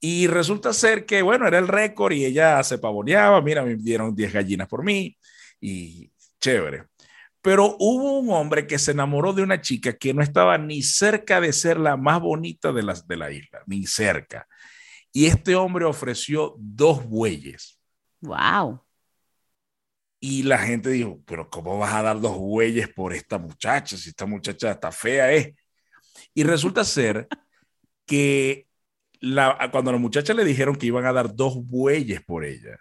Y 0.00 0.26
resulta 0.28 0.72
ser 0.72 1.04
que, 1.04 1.20
bueno, 1.20 1.46
era 1.46 1.58
el 1.58 1.68
récord 1.68 2.12
y 2.12 2.24
ella 2.24 2.62
se 2.62 2.78
pavoneaba, 2.78 3.40
mira, 3.42 3.62
me 3.64 3.76
dieron 3.76 4.14
10 4.14 4.32
gallinas 4.32 4.68
por 4.68 4.82
mí 4.82 5.16
y 5.60 6.10
chévere. 6.40 6.84
Pero 7.46 7.76
hubo 7.78 8.18
un 8.18 8.30
hombre 8.32 8.66
que 8.66 8.76
se 8.76 8.90
enamoró 8.90 9.32
de 9.32 9.40
una 9.40 9.60
chica 9.60 9.96
que 9.96 10.12
no 10.12 10.20
estaba 10.20 10.58
ni 10.58 10.82
cerca 10.82 11.40
de 11.40 11.52
ser 11.52 11.78
la 11.78 11.96
más 11.96 12.20
bonita 12.20 12.72
de, 12.72 12.82
las, 12.82 13.06
de 13.06 13.16
la 13.16 13.30
isla, 13.30 13.62
ni 13.66 13.86
cerca. 13.86 14.48
Y 15.12 15.26
este 15.26 15.54
hombre 15.54 15.84
ofreció 15.84 16.56
dos 16.58 17.08
bueyes. 17.08 17.78
¡Wow! 18.20 18.84
Y 20.18 20.42
la 20.42 20.58
gente 20.58 20.90
dijo, 20.90 21.22
pero 21.24 21.48
¿cómo 21.48 21.78
vas 21.78 21.94
a 21.94 22.02
dar 22.02 22.20
dos 22.20 22.36
bueyes 22.36 22.88
por 22.88 23.12
esta 23.12 23.38
muchacha? 23.38 23.96
Si 23.96 24.08
esta 24.08 24.26
muchacha 24.26 24.72
está 24.72 24.90
fea, 24.90 25.32
¿eh? 25.32 25.54
Y 26.34 26.42
resulta 26.42 26.82
ser 26.82 27.28
que 28.04 28.66
la, 29.20 29.68
cuando 29.70 29.90
a 29.90 29.92
la 29.92 30.00
muchacha 30.00 30.34
le 30.34 30.44
dijeron 30.44 30.74
que 30.74 30.86
iban 30.86 31.06
a 31.06 31.12
dar 31.12 31.32
dos 31.32 31.64
bueyes 31.64 32.24
por 32.24 32.44
ella, 32.44 32.76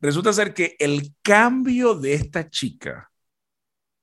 resulta 0.00 0.32
ser 0.32 0.54
que 0.54 0.74
el 0.80 1.14
cambio 1.22 1.94
de 1.94 2.14
esta 2.14 2.50
chica 2.50 3.09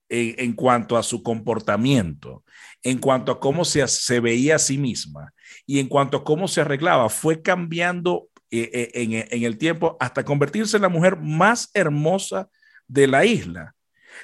en, 0.09 0.35
en 0.37 0.53
cuanto 0.53 0.97
a 0.97 1.03
su 1.03 1.23
comportamiento, 1.23 2.43
en 2.83 2.99
cuanto 2.99 3.31
a 3.31 3.39
cómo 3.39 3.65
se, 3.65 3.87
se 3.87 4.19
veía 4.19 4.55
a 4.55 4.59
sí 4.59 4.77
misma 4.77 5.33
y 5.65 5.79
en 5.79 5.87
cuanto 5.87 6.17
a 6.17 6.23
cómo 6.23 6.47
se 6.47 6.61
arreglaba, 6.61 7.09
fue 7.09 7.41
cambiando 7.41 8.29
eh, 8.49 8.91
eh, 8.93 9.25
en, 9.29 9.43
el 9.43 9.57
tiempo 9.57 9.97
hasta 9.99 10.23
convertirse 10.23 10.77
en 10.77 10.83
la 10.83 10.89
mujer 10.89 11.17
más 11.17 11.69
hermosa 11.73 12.49
de 12.87 13.05
la 13.05 13.25
isla, 13.25 13.75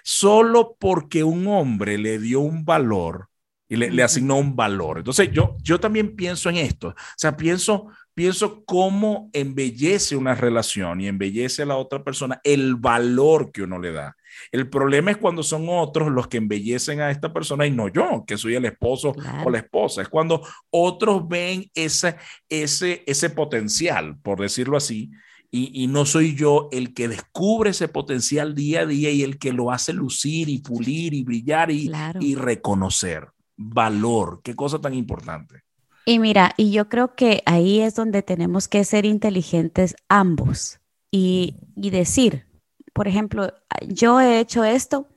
solo 0.01 0.77
porque 0.79 1.25
un 1.25 1.45
hombre 1.47 1.97
le 1.97 2.19
dio 2.19 2.39
un 2.39 2.63
valor 2.63 3.27
y 3.67 3.75
le, 3.75 4.01
asignó 4.01 4.37
un 4.37 4.55
valor. 4.55 4.99
Entonces 4.99 5.29
yo, 5.33 5.57
yo 5.61 5.77
también 5.77 6.15
pienso 6.15 6.49
en 6.49 6.55
esto, 6.55 6.89
o 6.89 6.95
sea, 7.17 7.35
pienso, 7.35 7.89
pienso 8.13 8.63
cómo 8.65 9.29
embellece 9.34 10.15
una 10.15 10.36
relación 10.36 11.01
y 11.01 11.08
embellece 11.08 11.63
a 11.63 11.67
la 11.67 11.77
otra 11.77 12.03
persona 12.03 12.39
el 12.43 12.75
valor 12.75 13.51
que 13.51 13.63
uno 13.63 13.79
le 13.79 13.91
da. 13.91 14.15
El 14.51 14.70
problema 14.70 15.12
es 15.12 15.17
cuando 15.17 15.43
son 15.43 15.65
otros 15.70 16.12
los 16.12 16.27
que 16.27 16.38
embellecen 16.38 17.01
a 17.01 17.12
esta 17.12 17.34
persona 17.34 17.65
y 17.65 17.72
no 17.72 17.88
yo, 17.88 18.24
que 18.25 18.38
soy 18.38 18.55
el 18.55 18.65
esposo 18.65 19.13
o 19.46 19.50
la 19.50 19.60
esposa. 19.60 20.01
Es 20.01 20.10
cuando 20.10 20.41
otros 20.70 21.27
ven 21.27 21.70
ese, 21.74 22.15
ese, 22.50 23.03
ese 23.05 23.29
potencial, 23.29 24.17
por 24.22 24.41
decirlo 24.41 24.77
así, 24.77 25.12
y, 25.55 25.86
no 25.86 26.08
soy 26.08 26.34
yo 26.34 26.67
el 26.72 26.96
que 26.96 27.08
descubre 27.08 27.70
ese 27.70 27.88
potencial 27.88 28.55
día 28.55 28.82
a 28.82 28.86
día 28.88 29.12
y 29.12 29.22
el 29.22 29.38
que 29.38 29.53
lo 29.53 29.70
hace 29.70 29.93
lucir 29.93 30.50
y 30.50 30.58
pulir 30.58 31.13
y 31.13 31.24
brillar 31.24 31.70
y, 31.70 31.91
y 32.20 32.34
reconocer. 32.34 33.27
Valor, 33.55 34.41
qué 34.43 34.55
cosa 34.55 34.82
tan 34.82 34.96
importante. 34.96 35.62
Y 36.05 36.19
mira, 36.19 36.53
y 36.57 36.72
yo 36.72 36.89
creo 36.89 37.15
que 37.15 37.43
ahí 37.45 37.79
es 37.79 37.95
donde 37.95 38.22
tenemos 38.22 38.67
que 38.67 38.83
ser 38.83 39.05
inteligentes 39.05 39.95
ambos 40.10 40.79
y, 41.12 41.55
y 41.75 41.91
decir, 41.91 42.45
por 42.93 43.07
ejemplo, 43.07 43.53
yo 43.88 44.19
he 44.19 44.39
hecho 44.39 44.63
esto 44.63 45.07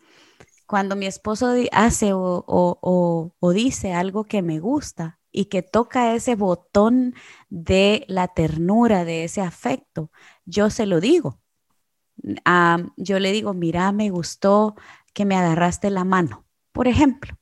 cuando 0.67 0.97
mi 0.97 1.07
esposo 1.07 1.55
hace 1.73 2.11
o, 2.13 3.33
dice 3.55 3.95
algo 3.95 4.25
que 4.25 4.43
me 4.43 4.59
gusta 4.59 5.21
y 5.31 5.47
que 5.47 5.63
toca 5.63 6.15
ese 6.15 6.35
botón 6.35 7.15
de 7.49 8.05
la 8.09 8.29
ternura, 8.29 9.05
de 9.05 9.25
ese 9.25 9.41
afecto, 9.43 10.11
yo 10.45 10.71
se 10.71 10.87
lo 10.87 11.01
digo. 11.01 11.41
yo 12.97 13.19
le 13.19 13.33
digo, 13.33 13.55
mira, 13.55 13.93
me 13.93 14.11
gustó 14.11 14.75
que 15.13 15.25
me 15.25 15.37
agarraste 15.37 15.91
la 15.91 16.05
mano, 16.05 16.47
por 16.73 16.89
ejemplo. 16.89 17.37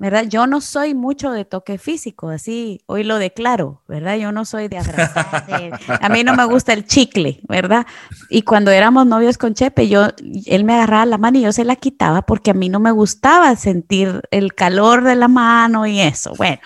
¿Verdad? 0.00 0.24
Yo 0.26 0.46
no 0.46 0.62
soy 0.62 0.94
mucho 0.94 1.30
de 1.30 1.44
toque 1.44 1.76
físico, 1.76 2.30
así 2.30 2.80
hoy 2.86 3.04
lo 3.04 3.18
declaro, 3.18 3.82
¿verdad? 3.86 4.16
Yo 4.16 4.32
no 4.32 4.46
soy 4.46 4.68
de 4.68 4.78
abrazar, 4.78 5.78
a 6.00 6.08
mí 6.08 6.24
no 6.24 6.34
me 6.34 6.46
gusta 6.46 6.72
el 6.72 6.86
chicle, 6.86 7.40
¿verdad? 7.46 7.86
Y 8.30 8.40
cuando 8.40 8.70
éramos 8.70 9.06
novios 9.06 9.36
con 9.36 9.52
Chepe, 9.52 9.88
yo, 9.88 10.08
él 10.46 10.64
me 10.64 10.72
agarraba 10.72 11.04
la 11.04 11.18
mano 11.18 11.36
y 11.36 11.42
yo 11.42 11.52
se 11.52 11.66
la 11.66 11.76
quitaba 11.76 12.22
porque 12.22 12.52
a 12.52 12.54
mí 12.54 12.70
no 12.70 12.80
me 12.80 12.92
gustaba 12.92 13.54
sentir 13.56 14.22
el 14.30 14.54
calor 14.54 15.04
de 15.04 15.16
la 15.16 15.28
mano 15.28 15.86
y 15.86 16.00
eso, 16.00 16.32
bueno. 16.38 16.62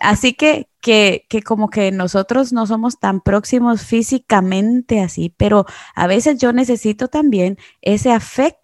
Así 0.00 0.32
que, 0.32 0.68
que, 0.80 1.26
que 1.28 1.42
como 1.42 1.70
que 1.70 1.92
nosotros 1.92 2.52
no 2.52 2.66
somos 2.66 2.98
tan 2.98 3.20
próximos 3.20 3.82
físicamente 3.82 5.00
así, 5.00 5.32
pero 5.36 5.64
a 5.94 6.08
veces 6.08 6.38
yo 6.38 6.52
necesito 6.52 7.06
también 7.06 7.56
ese 7.82 8.10
afecto 8.10 8.57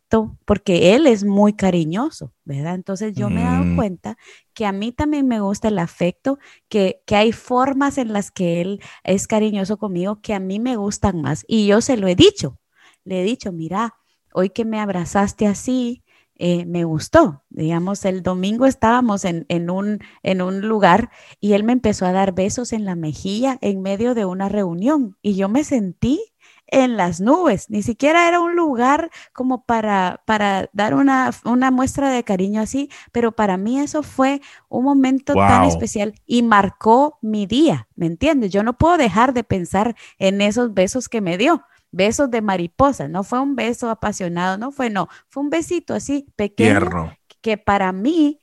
porque 0.44 0.94
él 0.94 1.06
es 1.06 1.24
muy 1.24 1.54
cariñoso, 1.54 2.32
¿verdad? 2.44 2.74
Entonces 2.74 3.14
yo 3.14 3.30
me 3.30 3.40
he 3.40 3.44
dado 3.44 3.64
mm. 3.64 3.76
cuenta 3.76 4.16
que 4.52 4.66
a 4.66 4.72
mí 4.72 4.92
también 4.92 5.26
me 5.26 5.40
gusta 5.40 5.68
el 5.68 5.78
afecto, 5.78 6.38
que, 6.68 7.02
que 7.06 7.16
hay 7.16 7.32
formas 7.32 7.98
en 7.98 8.12
las 8.12 8.30
que 8.30 8.60
él 8.60 8.80
es 9.02 9.26
cariñoso 9.26 9.76
conmigo 9.76 10.20
que 10.20 10.34
a 10.34 10.40
mí 10.40 10.60
me 10.60 10.76
gustan 10.76 11.20
más. 11.20 11.44
Y 11.48 11.66
yo 11.66 11.80
se 11.80 11.96
lo 11.96 12.06
he 12.06 12.14
dicho, 12.14 12.58
le 13.04 13.22
he 13.22 13.24
dicho, 13.24 13.52
mira, 13.52 13.96
hoy 14.32 14.50
que 14.50 14.64
me 14.64 14.80
abrazaste 14.80 15.46
así, 15.46 16.04
eh, 16.36 16.66
me 16.66 16.84
gustó. 16.84 17.44
Digamos, 17.48 18.04
el 18.04 18.22
domingo 18.22 18.66
estábamos 18.66 19.24
en, 19.24 19.46
en, 19.48 19.70
un, 19.70 20.00
en 20.22 20.42
un 20.42 20.60
lugar 20.62 21.10
y 21.40 21.52
él 21.52 21.64
me 21.64 21.72
empezó 21.72 22.06
a 22.06 22.12
dar 22.12 22.34
besos 22.34 22.72
en 22.72 22.84
la 22.84 22.96
mejilla 22.96 23.58
en 23.60 23.82
medio 23.82 24.14
de 24.14 24.24
una 24.24 24.48
reunión 24.48 25.16
y 25.22 25.36
yo 25.36 25.48
me 25.48 25.62
sentí 25.62 26.20
en 26.66 26.96
las 26.96 27.20
nubes, 27.20 27.70
ni 27.70 27.82
siquiera 27.82 28.26
era 28.28 28.40
un 28.40 28.56
lugar 28.56 29.10
como 29.32 29.64
para, 29.64 30.22
para 30.26 30.68
dar 30.72 30.94
una, 30.94 31.30
una 31.44 31.70
muestra 31.70 32.10
de 32.10 32.24
cariño 32.24 32.60
así, 32.60 32.90
pero 33.12 33.32
para 33.32 33.56
mí 33.56 33.78
eso 33.78 34.02
fue 34.02 34.40
un 34.68 34.84
momento 34.84 35.34
tan 35.34 35.64
especial 35.64 36.14
y 36.26 36.42
marcó 36.42 37.18
mi 37.20 37.46
día, 37.46 37.88
¿me 37.94 38.06
entiendes? 38.06 38.50
Yo 38.50 38.62
no 38.62 38.78
puedo 38.78 38.96
dejar 38.96 39.34
de 39.34 39.44
pensar 39.44 39.94
en 40.18 40.40
esos 40.40 40.74
besos 40.74 41.08
que 41.08 41.20
me 41.20 41.38
dio 41.38 41.62
besos 41.90 42.28
de 42.30 42.42
mariposa, 42.42 43.06
no 43.06 43.22
fue 43.22 43.40
un 43.40 43.54
beso 43.54 43.88
apasionado, 43.88 44.58
no 44.58 44.72
fue, 44.72 44.90
no, 44.90 45.08
fue 45.28 45.44
un 45.44 45.50
besito 45.50 45.94
así 45.94 46.26
pequeño 46.34 47.14
que 47.40 47.58
para 47.58 47.92
mí, 47.92 48.40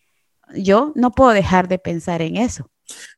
yo 0.55 0.93
no 0.95 1.11
puedo 1.11 1.31
dejar 1.31 1.67
de 1.67 1.79
pensar 1.79 2.21
en 2.21 2.37
eso. 2.37 2.69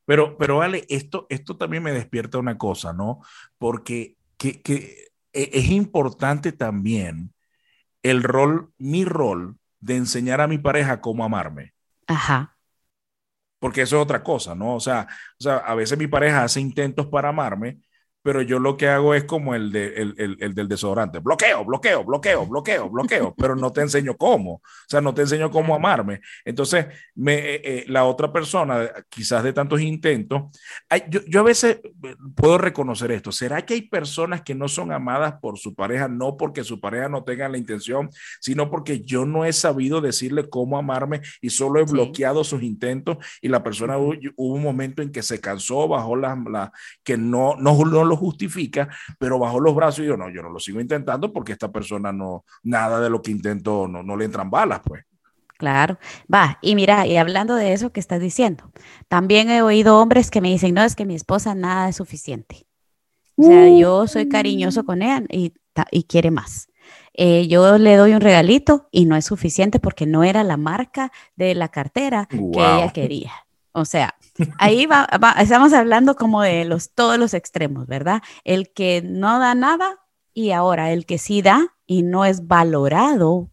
Pero, 0.05 0.37
pero 0.37 0.57
vale, 0.57 0.85
esto, 0.87 1.27
esto 1.29 1.57
también 1.57 1.83
me 1.83 1.91
despierta 1.91 2.37
una 2.37 2.57
cosa, 2.57 2.93
¿no? 2.93 3.19
Porque 3.57 4.15
que, 4.37 4.61
que 4.61 5.09
e, 5.33 5.49
es 5.53 5.69
importante 5.69 6.51
también 6.51 7.33
el 8.03 8.23
rol, 8.23 8.71
mi 8.77 9.05
rol 9.05 9.57
de 9.79 9.97
enseñar 9.97 10.41
a 10.41 10.47
mi 10.47 10.57
pareja 10.57 11.01
cómo 11.01 11.23
amarme. 11.23 11.73
Ajá. 12.07 12.57
Porque 13.59 13.81
eso 13.81 13.97
es 13.97 14.03
otra 14.03 14.23
cosa, 14.23 14.55
¿no? 14.55 14.75
O 14.75 14.79
sea, 14.79 15.07
o 15.39 15.43
sea, 15.43 15.57
a 15.57 15.73
veces 15.75 15.97
mi 15.97 16.07
pareja 16.07 16.43
hace 16.43 16.59
intentos 16.59 17.07
para 17.07 17.29
amarme, 17.29 17.79
pero 18.23 18.41
yo 18.41 18.57
lo 18.57 18.77
que 18.77 18.87
hago 18.87 19.13
es 19.13 19.25
como 19.25 19.53
el, 19.53 19.71
de, 19.71 19.87
el, 19.95 20.37
el, 20.39 20.55
del 20.55 20.67
desodorante, 20.67 21.19
bloqueo, 21.19 21.65
bloqueo, 21.65 22.03
bloqueo, 22.03 22.47
bloqueo, 22.47 22.89
bloqueo, 22.89 23.35
pero 23.35 23.55
no 23.55 23.71
te 23.71 23.81
enseño 23.81 24.15
cómo, 24.15 24.53
o 24.53 24.61
sea, 24.87 25.01
no 25.01 25.13
te 25.13 25.23
enseño 25.23 25.51
cómo 25.51 25.75
amarme. 25.75 26.21
Entonces, 26.45 26.87
me, 27.15 27.35
eh, 27.35 27.61
eh, 27.63 27.85
la 27.87 28.05
otra 28.05 28.31
persona, 28.31 28.89
quizás 29.09 29.43
de 29.43 29.51
tantos 29.51 29.81
intentos, 29.81 30.43
yo, 31.09 31.19
yo, 31.27 31.41
a 31.41 31.43
veces 31.43 31.81
eh, 31.83 32.15
puedo 32.33 32.57
reconocer 32.57 33.11
esto, 33.11 33.31
¿será 33.33 33.65
que 33.65 33.73
hay 33.73 33.81
personas 33.81 34.41
que 34.41 34.55
no 34.55 34.69
son 34.69 34.93
amadas 34.93 35.35
por 35.41 35.59
su 35.59 35.75
pareja, 35.75 36.07
no 36.07 36.37
porque 36.37 36.63
su 36.63 36.79
pareja 36.79 37.09
no 37.09 37.25
tenga 37.25 37.49
la 37.49 37.57
intención, 37.57 38.09
sino 38.39 38.71
porque 38.71 39.01
yo 39.01 39.25
no 39.25 39.43
he 39.43 39.51
sabido 39.51 39.99
decirle 39.99 40.49
cómo 40.49 40.77
amarme 40.77 41.21
y 41.41 41.49
solo 41.49 41.81
he 41.81 41.83
bloqueado 41.83 42.45
sus 42.45 42.63
intentos 42.63 43.17
y 43.41 43.49
la 43.49 43.63
persona 43.63 43.97
hubo, 43.97 44.13
un 44.37 44.63
momento 44.63 45.01
en 45.01 45.11
que 45.11 45.23
se 45.23 45.41
cansó, 45.41 45.89
bajó 45.89 46.15
la, 46.15 46.41
la 46.49 46.71
que 47.03 47.17
no, 47.17 47.55
no, 47.57 47.77
no 47.83 48.05
lo 48.05 48.12
justifica, 48.15 48.89
pero 49.19 49.39
bajo 49.39 49.59
los 49.59 49.75
brazos 49.75 50.03
y 50.03 50.07
yo 50.07 50.17
no, 50.17 50.29
yo 50.29 50.41
no 50.41 50.49
lo 50.49 50.59
sigo 50.59 50.79
intentando 50.79 51.31
porque 51.31 51.53
esta 51.53 51.71
persona 51.71 52.11
no, 52.11 52.45
nada 52.63 52.99
de 52.99 53.09
lo 53.09 53.21
que 53.21 53.31
intento, 53.31 53.87
no, 53.87 54.03
no 54.03 54.15
le 54.15 54.25
entran 54.25 54.49
balas, 54.49 54.81
pues. 54.85 55.03
Claro, 55.57 55.97
va, 56.33 56.57
y 56.61 56.75
mira, 56.75 57.07
y 57.07 57.15
hablando 57.15 57.55
de 57.55 57.73
eso 57.73 57.91
que 57.91 57.99
estás 57.99 58.19
diciendo, 58.19 58.71
también 59.07 59.49
he 59.49 59.61
oído 59.61 59.99
hombres 59.99 60.29
que 60.29 60.41
me 60.41 60.49
dicen, 60.49 60.73
no, 60.73 60.83
es 60.83 60.95
que 60.95 61.05
mi 61.05 61.15
esposa 61.15 61.55
nada 61.55 61.89
es 61.89 61.95
suficiente. 61.95 62.67
O 63.35 63.43
sea, 63.43 63.69
yo 63.69 64.05
soy 64.07 64.29
cariñoso 64.29 64.83
con 64.85 65.01
ella 65.01 65.23
y, 65.29 65.53
y 65.91 66.03
quiere 66.03 66.31
más. 66.31 66.67
Eh, 67.13 67.47
yo 67.47 67.77
le 67.77 67.95
doy 67.95 68.13
un 68.13 68.21
regalito 68.21 68.87
y 68.91 69.05
no 69.05 69.15
es 69.15 69.25
suficiente 69.25 69.79
porque 69.79 70.05
no 70.05 70.23
era 70.23 70.43
la 70.43 70.57
marca 70.57 71.11
de 71.35 71.55
la 71.55 71.69
cartera 71.69 72.27
que 72.27 72.37
ella 72.37 72.91
quería. 72.91 73.31
O 73.73 73.85
sea, 73.85 74.15
ahí 74.59 74.85
va, 74.85 75.07
estamos 75.39 75.73
hablando 75.73 76.15
como 76.15 76.41
de 76.41 76.63
los, 76.65 76.93
todos 76.93 77.17
los 77.17 77.33
extremos, 77.33 77.87
¿verdad? 77.87 78.21
El 78.43 78.71
que 78.71 79.01
no 79.03 79.39
da 79.39 79.55
nada 79.55 79.99
y 80.33 80.51
ahora 80.51 80.91
el 80.91 81.05
que 81.05 81.17
sí 81.17 81.41
da 81.41 81.75
y 81.85 82.03
no 82.03 82.23
es 82.25 82.47
valorado. 82.47 83.49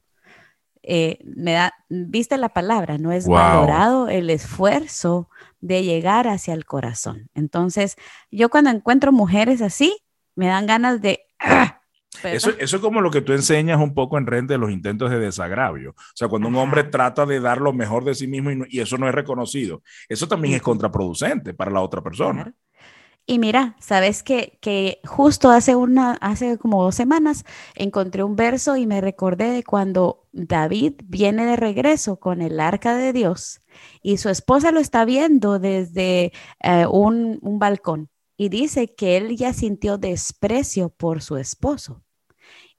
Eh, 0.82 1.18
me 1.24 1.52
da, 1.52 1.74
viste 1.88 2.36
la 2.36 2.50
palabra, 2.50 2.98
no 2.98 3.12
es 3.12 3.28
valorado 3.28 4.08
el 4.08 4.30
esfuerzo 4.30 5.28
de 5.60 5.82
llegar 5.82 6.28
hacia 6.28 6.54
el 6.54 6.64
corazón. 6.64 7.30
Entonces, 7.34 7.96
yo 8.30 8.48
cuando 8.48 8.70
encuentro 8.70 9.12
mujeres 9.12 9.62
así, 9.62 9.96
me 10.34 10.46
dan 10.46 10.66
ganas 10.66 11.00
de 11.00 11.20
¡ah! 11.38 11.79
Eso, 12.24 12.50
eso, 12.58 12.76
es 12.76 12.82
como 12.82 13.00
lo 13.00 13.10
que 13.10 13.22
tú 13.22 13.32
enseñas 13.32 13.80
un 13.80 13.94
poco 13.94 14.18
en 14.18 14.26
rente 14.26 14.54
de 14.54 14.58
los 14.58 14.70
intentos 14.70 15.10
de 15.10 15.18
desagravio. 15.18 15.90
O 15.90 16.14
sea, 16.14 16.28
cuando 16.28 16.48
un 16.48 16.56
hombre 16.56 16.84
trata 16.84 17.24
de 17.24 17.40
dar 17.40 17.60
lo 17.60 17.72
mejor 17.72 18.04
de 18.04 18.14
sí 18.14 18.26
mismo 18.26 18.50
y, 18.68 18.80
eso 18.80 18.98
no 18.98 19.08
es 19.08 19.14
reconocido, 19.14 19.82
eso 20.08 20.26
también 20.26 20.54
es 20.54 20.62
contraproducente 20.62 21.54
para 21.54 21.70
la 21.70 21.80
otra 21.80 22.02
persona. 22.02 22.52
Y 23.26 23.38
mira, 23.38 23.76
sabes 23.78 24.24
que, 24.24 24.58
que 24.60 25.00
justo 25.04 25.50
hace 25.50 25.76
una, 25.76 26.14
hace 26.14 26.58
como 26.58 26.82
dos 26.82 26.96
semanas 26.96 27.44
encontré 27.76 28.24
un 28.24 28.34
verso 28.34 28.76
y 28.76 28.86
me 28.86 29.00
recordé 29.00 29.50
de 29.50 29.62
cuando 29.62 30.26
David 30.32 30.94
viene 31.04 31.46
de 31.46 31.56
regreso 31.56 32.18
con 32.18 32.42
el 32.42 32.58
arca 32.58 32.96
de 32.96 33.12
Dios 33.12 33.62
y 34.02 34.16
su 34.16 34.30
esposa 34.30 34.72
lo 34.72 34.80
está 34.80 35.04
viendo 35.04 35.60
desde 35.60 36.32
eh, 36.60 36.86
un, 36.90 37.38
un 37.40 37.58
balcón 37.60 38.10
y 38.40 38.48
dice 38.48 38.94
que 38.94 39.18
él 39.18 39.36
ya 39.36 39.52
sintió 39.52 39.98
desprecio 39.98 40.88
por 40.88 41.20
su 41.20 41.36
esposo. 41.36 42.02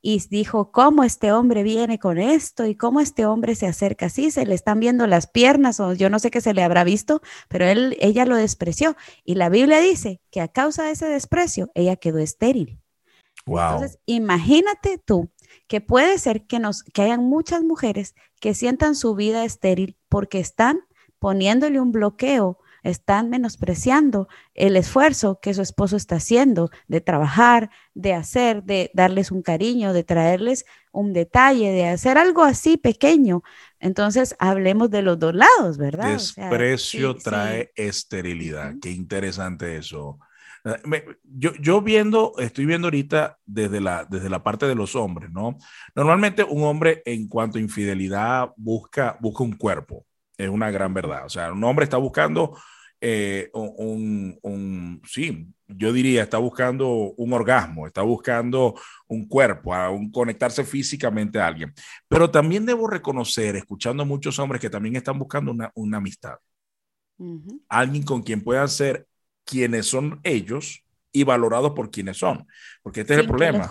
Y 0.02 0.20
dijo, 0.28 0.72
¿cómo 0.72 1.04
este 1.04 1.32
hombre 1.32 1.62
viene 1.62 2.00
con 2.00 2.18
esto? 2.18 2.66
¿Y 2.66 2.74
cómo 2.74 3.00
este 3.00 3.28
hombre 3.28 3.54
se 3.54 3.68
acerca 3.68 4.08
así? 4.08 4.32
Se 4.32 4.48
le 4.48 4.56
están 4.56 4.80
viendo 4.80 5.06
las 5.06 5.28
piernas 5.28 5.80
o 5.80 5.94
yo 5.94 6.10
no 6.10 6.18
sé 6.18 6.32
qué 6.32 6.42
se 6.42 6.56
le 6.56 6.64
habrá 6.64 6.84
visto, 6.84 7.22
pero 7.48 7.66
él, 7.66 7.96
ella 8.00 8.26
lo 8.26 8.38
despreció. 8.38 8.96
Y 9.24 9.36
la 9.36 9.50
Biblia 9.50 9.80
dice 9.82 10.20
que 10.32 10.42
a 10.42 10.48
causa 10.48 10.86
de 10.86 10.94
ese 10.94 11.06
desprecio, 11.06 11.70
ella 11.76 11.96
quedó 11.96 12.18
estéril. 12.18 12.80
Wow. 13.46 13.74
Entonces, 13.74 14.00
imagínate 14.08 14.98
tú 14.98 15.30
que 15.68 15.80
puede 15.80 16.18
ser 16.18 16.48
que, 16.48 16.58
nos, 16.58 16.82
que 16.82 17.04
hayan 17.04 17.24
muchas 17.24 17.62
mujeres 17.62 18.16
que 18.40 18.56
sientan 18.56 18.96
su 18.96 19.14
vida 19.14 19.46
estéril 19.46 19.96
porque 20.10 20.40
están 20.40 20.80
poniéndole 21.20 21.80
un 21.80 21.92
bloqueo 21.92 22.58
están 22.84 23.30
menospreciando 23.30 24.28
el 24.54 24.76
esfuerzo 24.76 25.40
que 25.42 25.54
su 25.54 25.62
esposo 25.62 25.96
está 25.96 26.16
haciendo 26.16 26.70
de 26.88 27.02
trabajar, 27.02 27.70
de 27.94 28.14
hacer, 28.14 28.64
de 28.64 28.92
darles 28.94 29.32
un 29.32 29.42
cariño, 29.42 29.94
de 29.94 30.04
traerles 30.04 30.66
un 30.92 31.14
detalle, 31.14 31.72
de 31.72 31.88
hacer 31.88 32.18
algo 32.18 32.44
así 32.44 32.78
pequeño. 32.78 33.44
Entonces, 33.80 34.36
hablemos 34.40 34.90
de 34.90 35.02
los 35.02 35.20
dos 35.20 35.34
lados, 35.34 35.78
¿verdad? 35.78 36.14
Desprecio 36.14 37.16
trae 37.16 37.72
esterilidad. 37.76 38.74
Qué 38.82 38.92
interesante 38.92 39.78
eso. 39.78 40.20
Ah, 40.64 40.78
yo, 41.24 41.54
yo 41.60 41.82
viendo, 41.82 42.34
estoy 42.38 42.66
viendo 42.66 42.88
ahorita 42.88 43.40
desde 43.46 43.82
la, 43.82 44.06
desde 44.06 44.30
la 44.30 44.44
parte 44.44 44.68
de 44.68 44.76
los 44.76 44.96
hombres, 44.96 45.32
¿no? 45.32 45.58
Normalmente 45.96 46.44
un 46.44 46.64
hombre 46.64 47.02
en 47.06 47.28
cuanto 47.28 47.58
a 47.58 47.62
infidelidad 47.62 48.52
busca, 48.58 49.18
busca 49.20 49.44
un 49.44 49.54
cuerpo, 49.54 50.06
es 50.44 50.50
una 50.50 50.72
gran 50.72 50.94
verdad. 50.94 51.26
O 51.26 51.30
sea, 51.30 51.52
un 51.52 51.64
hombre 51.64 51.84
está 51.84 51.98
buscando 51.98 52.58
eh, 53.04 53.50
un, 53.54 55.02
sí, 55.08 55.48
yo 55.68 55.92
diría, 55.92 56.22
está 56.22 56.38
buscando 56.38 56.88
un 57.18 57.34
orgasmo, 57.34 57.88
está 57.88 58.04
buscando 58.04 58.76
un 59.08 59.28
cuerpo, 59.28 59.74
a 59.74 59.90
un 59.90 60.12
conectarse 60.12 60.64
físicamente 60.64 61.40
a 61.40 61.48
alguien. 61.48 61.74
Pero 62.08 62.30
también 62.30 62.66
debo 62.66 62.88
reconocer, 62.88 63.56
escuchando 63.56 64.04
a 64.04 64.06
muchos 64.06 64.38
hombres 64.38 64.62
que 64.62 64.70
también 64.70 64.96
están 64.96 65.18
buscando 65.18 65.52
una, 65.52 65.72
una 65.74 65.98
amistad. 65.98 66.36
Alguien 67.70 68.04
con 68.04 68.22
quien 68.22 68.44
puedan 68.44 68.70
ser 68.70 69.08
quienes 69.46 69.88
son 69.88 70.20
ellos 70.24 70.84
y 71.12 71.24
valorados 71.24 71.72
por 71.72 71.92
quienes 71.92 72.18
son. 72.18 72.48
Porque 72.82 73.02
este 73.02 73.14
es 73.14 73.20
el 73.20 73.28
problema. 73.28 73.70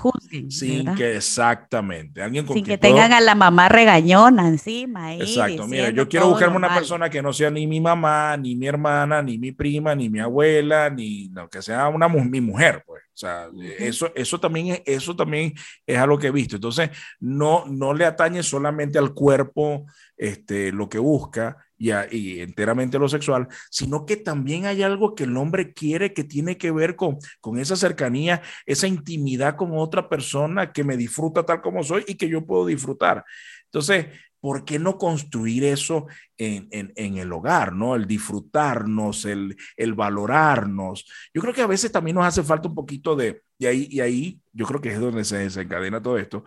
sin 0.49 0.95
que 0.95 1.17
exactamente. 1.17 2.23
Alguien 2.23 2.47
con 2.47 2.55
sin 2.55 2.65
que 2.65 2.79
tengan 2.79 3.13
a 3.13 3.21
la 3.21 3.35
mamá 3.35 3.69
regañona 3.69 4.47
encima. 4.47 5.15
Exacto. 5.17 5.67
Mira, 5.67 5.91
yo 5.91 6.09
quiero 6.09 6.29
buscarme 6.29 6.57
una 6.57 6.75
persona 6.75 7.11
que 7.11 7.23
no 7.23 7.33
sea 7.33 7.51
ni 7.51 7.67
mi 7.67 7.81
mamá, 7.81 8.37
ni 8.37 8.55
mi 8.55 8.67
hermana, 8.67 9.23
ni 9.23 9.39
mi 9.39 9.53
prima, 9.53 9.95
ni 9.95 10.09
mi 10.09 10.21
abuela, 10.21 10.91
ni 10.91 11.29
no, 11.29 11.49
que 11.49 11.63
sea 11.63 11.89
una 11.89 12.09
mi 12.09 12.41
mujer, 12.41 12.83
pues. 12.87 13.03
O 13.13 13.19
sea, 13.21 13.49
eso, 13.79 14.11
eso, 14.15 14.41
también 14.41 14.69
es, 14.69 14.83
eso 14.87 15.15
también 15.15 15.53
es 15.87 15.99
algo 15.99 16.19
que 16.19 16.29
he 16.29 16.31
visto. 16.31 16.57
Entonces, 16.57 16.91
no, 17.19 17.67
no 17.67 17.93
le 17.93 18.07
atañe 18.07 18.43
solamente 18.43 18.99
al 18.99 19.13
cuerpo 19.13 19.85
este, 20.17 20.73
lo 20.73 20.89
que 20.89 20.99
busca, 20.99 21.59
y, 21.81 22.41
enteramente 22.41 22.99
lo 22.99 23.09
sexual, 23.09 23.49
sino 23.71 24.05
que 24.05 24.17
también 24.17 24.67
hay 24.67 24.83
algo 24.83 25.15
que 25.15 25.25
el 25.25 25.37
hombre 25.37 25.73
quiere 25.73 26.13
que 26.13 26.25
tiene 26.25 26.59
que 26.59 26.71
ver 26.71 26.95
con, 26.95 27.19
con 27.41 27.59
esa 27.59 27.75
cercanía, 27.75 28.43
esa 28.67 28.87
intimidad 28.87 29.57
con 29.57 29.71
otra 29.73 30.09
persona 30.09 30.73
que 30.73 30.85
me 30.85 30.97
disfruta 30.97 31.45
tal 31.45 31.63
como 31.63 31.83
soy 31.83 32.05
y 32.07 32.15
que 32.17 32.29
yo 32.29 32.45
puedo 32.45 32.67
disfrutar. 32.67 33.25
Entonces, 33.65 34.07
¿por 34.41 34.65
qué 34.65 34.79
no 34.79 34.99
construir 34.99 35.65
eso 35.65 36.07
en, 36.37 36.69
en, 36.71 37.17
el 37.17 37.33
hogar, 37.33 37.73
¿no? 37.73 37.95
El 37.95 38.07
disfrutarnos, 38.07 39.25
el, 39.25 39.57
el, 39.77 39.95
valorarnos. 39.95 41.07
Yo 41.33 41.41
creo 41.43 41.55
que 41.55 41.63
a 41.63 41.67
veces 41.67 41.93
también 41.93 42.17
nos 42.17 42.27
hace 42.27 42.43
falta 42.43 42.69
un 42.69 42.75
poquito 42.75 43.17
de, 43.17 43.43
y 43.59 43.67
ahí, 43.67 43.89
y 43.91 44.01
ahí 44.01 44.41
yo 44.53 44.67
creo 44.67 44.81
que 44.81 44.91
es 44.91 45.01
donde 45.01 45.25
se 45.25 45.39
desencadena 45.39 46.03
todo 46.03 46.19
esto, 46.19 46.45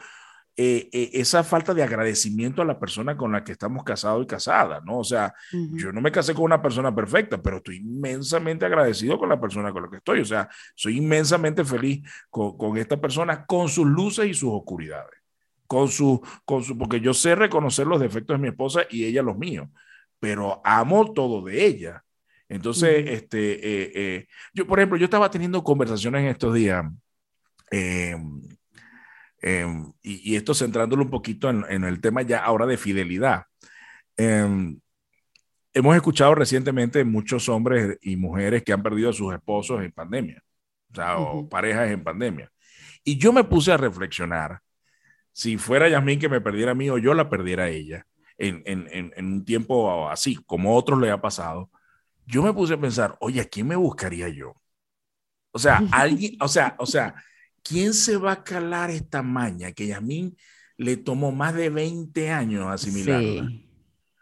eh, 0.56 0.88
eh, 0.94 1.10
esa 1.14 1.44
falta 1.44 1.74
de 1.74 1.82
agradecimiento 1.82 2.62
a 2.62 2.66
la 2.66 2.80
persona 2.80 3.18
con 3.18 3.32
la 3.32 3.44
que 3.44 3.54
estamos 3.54 3.84
casados 3.84 4.24
y 4.24 4.28
casadas, 4.28 4.84
¿no? 4.86 5.00
O 5.00 5.04
sea, 5.04 5.34
yo 5.52 5.92
no 5.92 6.00
me 6.00 6.12
casé 6.12 6.36
con 6.36 6.44
una 6.44 6.62
persona 6.62 6.94
perfecta, 6.94 7.42
pero 7.42 7.58
estoy 7.58 7.78
inmensamente 7.78 8.64
agradecido 8.64 9.18
con 9.18 9.30
la 9.30 9.42
persona 9.42 9.72
con 9.72 9.84
la 9.84 9.90
que 9.90 9.98
estoy. 9.98 10.20
O 10.20 10.26
sea, 10.26 10.48
soy 10.76 10.98
inmensamente 10.98 11.66
feliz 11.66 12.08
con, 12.30 12.56
con 12.56 12.78
esta 12.78 13.02
persona, 13.02 13.46
con 13.46 13.68
sus 13.68 13.88
luces 13.88 14.28
y 14.28 14.34
sus 14.36 14.52
oscuridades. 14.52 15.20
Con 15.66 15.88
su, 15.88 16.22
con 16.46 16.64
su, 16.64 16.78
porque 16.78 17.00
yo 17.00 17.16
sé 17.16 17.34
reconocer 17.34 17.88
los 17.88 18.00
defectos 18.00 18.36
de 18.36 18.42
mi 18.42 18.50
esposa 18.50 18.82
y 18.92 19.06
ella 19.06 19.24
los 19.24 19.36
míos, 19.36 19.70
pero 20.20 20.62
amo 20.64 21.14
todo 21.14 21.44
de 21.44 21.66
ella. 21.66 22.04
Entonces, 22.48 23.06
este, 23.08 24.18
eh, 24.18 24.28
yo, 24.54 24.68
por 24.68 24.78
ejemplo, 24.78 25.00
yo 25.00 25.06
estaba 25.06 25.32
teniendo 25.32 25.64
conversaciones 25.64 26.22
en 26.22 26.28
estos 26.28 26.54
días 26.54 26.86
em, 29.44 29.70
em, 29.70 29.94
y, 30.02 30.36
esto 30.36 30.54
centrándolo 30.54 31.04
un 31.04 31.10
poquito 31.10 31.50
en, 31.50 31.84
el 31.84 32.02
tema 32.02 32.22
ya 32.22 32.44
ahora 32.44 32.66
de 32.66 32.78
fidelidad. 32.78 33.44
Em, 34.18 34.80
hemos 35.74 35.96
escuchado 35.96 36.36
recientemente 36.36 37.04
muchos 37.04 37.50
hombres 37.50 37.98
y 38.02 38.16
mujeres 38.16 38.64
que 38.64 38.74
han 38.74 38.84
perdido 38.84 39.10
a 39.10 39.14
sus 39.14 39.34
esposos 39.34 39.84
en 39.84 39.92
pandemia, 39.92 40.42
o 40.92 40.96
sea, 40.96 41.18
o 41.18 41.48
parejas 41.50 41.92
en 41.92 42.04
pandemia. 42.04 42.52
Y 43.04 43.18
yo 43.18 43.34
me 43.34 43.44
puse 43.44 43.72
a 43.72 43.78
reflexionar 43.78 44.62
si 45.34 45.58
fuera 45.58 45.90
Yasmín 45.90 46.20
que 46.20 46.30
me 46.30 46.42
perdiera 46.42 46.72
a 46.72 46.76
mí 46.76 46.90
o 46.90 46.98
yo 46.98 47.14
la 47.14 47.30
perdiera 47.30 47.64
a 47.66 47.70
ella 47.70 48.06
en, 48.38 48.64
en, 48.66 49.12
en, 49.16 49.26
un 49.26 49.46
tiempo 49.46 50.10
así, 50.10 50.36
como 50.46 50.72
a 50.72 50.76
otros 50.76 51.00
le 51.00 51.12
ha 51.12 51.22
pasado, 51.22 51.70
yo 52.26 52.44
me 52.44 52.54
puse 52.54 52.76
a 52.76 52.80
pensar, 52.80 53.16
oye, 53.20 53.42
¿a 53.42 53.46
quién 53.46 53.68
me 53.68 53.76
buscaría 53.76 54.30
yo? 54.30 54.56
O 55.52 55.60
sea, 55.60 55.84
alguien, 55.92 56.36
o 56.40 56.48
sea, 56.48 56.76
o 56.80 56.86
sea, 56.86 57.14
¿quién 57.64 57.94
se 57.94 58.18
va 58.18 58.34
a 58.34 58.44
calar 58.44 58.92
esta 58.92 59.24
maña 59.24 59.72
que 59.72 59.88
Yasmín 59.88 60.38
le 60.78 60.98
tomó 60.98 61.32
más 61.32 61.56
de 61.56 61.70
20 61.70 62.30
años 62.30 62.68
asimilarla? 62.68 63.50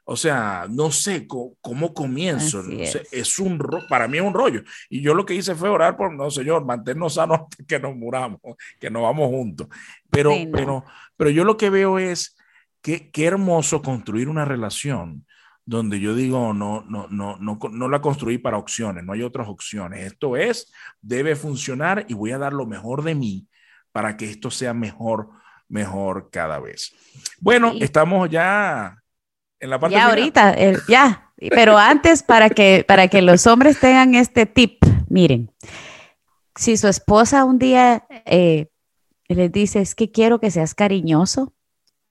O 0.04 0.18
sea, 0.18 0.68
no 0.70 0.92
sé 0.92 1.26
cómo, 1.26 1.94
comienzo. 1.94 2.64
es. 2.70 3.40
un 3.40 3.60
para 3.88 4.08
mí 4.08 4.18
es 4.18 4.24
un 4.24 4.34
rollo. 4.34 4.62
Y 4.90 5.02
yo 5.02 5.14
lo 5.14 5.26
que 5.26 5.36
hice 5.36 5.56
fue 5.56 5.70
orar 5.70 5.96
por, 5.96 6.14
no, 6.14 6.30
Señor, 6.30 6.66
mantenernos 6.66 7.14
sanos 7.14 7.42
que 7.68 7.80
nos 7.80 7.96
muramos, 7.96 8.42
que 8.80 8.90
nos 8.90 9.04
vamos 9.04 9.30
juntos. 9.30 9.68
Pero, 10.10 10.34
pero, 10.52 10.84
pero 11.16 11.30
yo 11.30 11.46
lo 11.46 11.56
que 11.56 11.70
veo 11.70 11.98
es 11.98 12.36
que 12.82 13.10
qué 13.12 13.26
hermoso 13.26 13.82
construir 13.82 14.28
una 14.28 14.44
relación 14.44 15.26
donde 15.66 16.00
yo 16.00 16.16
digo, 16.16 16.54
no, 16.54 16.84
no, 16.88 17.08
no, 17.10 17.38
no, 17.38 17.60
no 17.72 17.90
la 17.90 18.02
construí 18.02 18.38
para 18.38 18.58
opciones, 18.58 19.04
no 19.04 19.14
hay 19.14 19.24
otras 19.24 19.48
opciones. 19.48 20.06
Esto 20.06 20.36
es, 20.36 20.72
debe 21.02 21.36
funcionar 21.36 22.06
y 22.08 22.14
voy 22.14 22.32
a 22.32 22.38
dar 22.38 22.54
lo 22.54 22.66
mejor 22.66 23.04
de 23.04 23.16
mí 23.16 23.48
para 23.92 24.18
que 24.18 24.26
esto 24.30 24.52
sea 24.52 24.74
mejor, 24.74 25.30
mejor 25.68 26.30
cada 26.32 26.60
vez. 26.60 26.94
Bueno, 27.40 27.74
estamos 27.80 28.30
ya 28.30 28.98
en 29.60 29.70
la 29.70 29.80
parte. 29.80 29.96
Ya 29.96 30.08
ahorita, 30.08 30.56
ya, 30.88 31.32
pero 31.50 31.78
antes 31.78 32.24
para 32.24 32.50
que, 32.50 32.84
para 32.88 33.08
que 33.08 33.22
los 33.22 33.48
hombres 33.48 33.80
tengan 33.80 34.16
este 34.16 34.46
tip, 34.46 34.84
miren, 35.10 35.52
si 36.56 36.78
su 36.78 36.88
esposa 36.88 37.46
un 37.46 37.60
día 37.60 38.06
eh, 38.26 38.68
les 39.28 39.52
dice, 39.52 39.80
es 39.80 39.96
que 39.96 40.12
quiero 40.12 40.40
que 40.40 40.52
seas 40.52 40.76
cariñoso, 40.76 41.54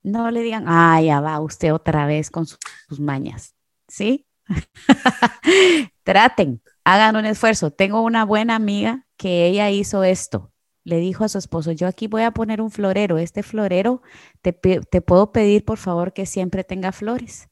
no 0.02 0.30
le 0.30 0.40
digan, 0.42 0.64
ah, 0.66 1.00
ya 1.02 1.20
va 1.20 1.40
usted 1.40 1.72
otra 1.74 2.06
vez 2.06 2.30
con 2.30 2.46
sus, 2.46 2.58
mañas, 2.98 3.54
¿sí? 3.88 4.26
Traten, 6.02 6.62
hagan 6.84 7.16
un 7.16 7.26
esfuerzo. 7.26 7.70
Tengo 7.70 8.00
una 8.02 8.24
buena 8.24 8.56
amiga 8.56 9.06
que 9.16 9.46
ella 9.46 9.70
hizo 9.70 10.02
esto. 10.02 10.52
Le 10.82 10.96
dijo 10.96 11.24
a 11.24 11.28
su 11.28 11.38
esposo, 11.38 11.72
yo 11.72 11.86
aquí 11.86 12.06
voy 12.06 12.22
a 12.22 12.30
poner 12.30 12.62
un 12.62 12.70
florero. 12.70 13.18
Este 13.18 13.42
florero, 13.42 14.02
te, 14.40 14.52
te 14.52 15.00
puedo 15.02 15.30
pedir 15.30 15.64
por 15.64 15.78
favor 15.78 16.12
que 16.12 16.26
siempre 16.26 16.64
tenga 16.64 16.90
flores. 16.92 17.49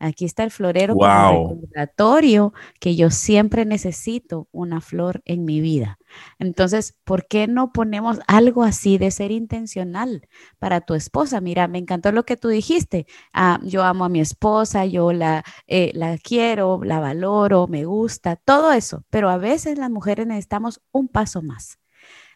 Aquí 0.00 0.24
está 0.24 0.44
el 0.44 0.50
florero 0.50 0.94
como 0.94 1.50
recordatorio 1.50 2.52
que 2.78 2.94
yo 2.94 3.10
siempre 3.10 3.64
necesito 3.64 4.48
una 4.52 4.80
flor 4.80 5.22
en 5.24 5.44
mi 5.44 5.60
vida. 5.60 5.98
Entonces, 6.38 6.96
¿por 7.04 7.26
qué 7.26 7.48
no 7.48 7.72
ponemos 7.72 8.20
algo 8.28 8.62
así 8.62 8.96
de 8.98 9.10
ser 9.10 9.32
intencional 9.32 10.28
para 10.58 10.80
tu 10.80 10.94
esposa? 10.94 11.40
Mira, 11.40 11.66
me 11.66 11.78
encantó 11.78 12.12
lo 12.12 12.24
que 12.24 12.36
tú 12.36 12.48
dijiste. 12.48 13.06
Ah, 13.32 13.58
yo 13.64 13.82
amo 13.82 14.04
a 14.04 14.08
mi 14.08 14.20
esposa, 14.20 14.86
yo 14.86 15.12
la, 15.12 15.44
eh, 15.66 15.90
la 15.94 16.16
quiero, 16.18 16.80
la 16.84 17.00
valoro, 17.00 17.66
me 17.66 17.84
gusta, 17.84 18.36
todo 18.36 18.72
eso. 18.72 19.04
Pero 19.10 19.30
a 19.30 19.38
veces 19.38 19.78
las 19.78 19.90
mujeres 19.90 20.26
necesitamos 20.26 20.80
un 20.92 21.08
paso 21.08 21.42
más, 21.42 21.78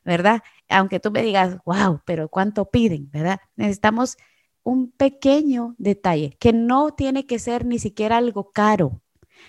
¿verdad? 0.05 0.42
Aunque 0.68 1.01
tú 1.01 1.11
me 1.12 1.22
digas, 1.22 1.59
wow, 1.64 2.01
pero 2.05 2.29
¿cuánto 2.29 2.70
piden? 2.70 3.11
¿Verdad? 3.11 3.40
Necesitamos 3.57 4.16
un 4.62 4.90
pequeño 4.90 5.75
detalle, 5.79 6.37
que 6.38 6.53
no 6.53 6.92
tiene 6.92 7.27
que 7.27 7.38
ser 7.38 7.66
ni 7.66 7.79
siquiera 7.79 8.18
algo 8.18 8.51
caro, 8.51 9.01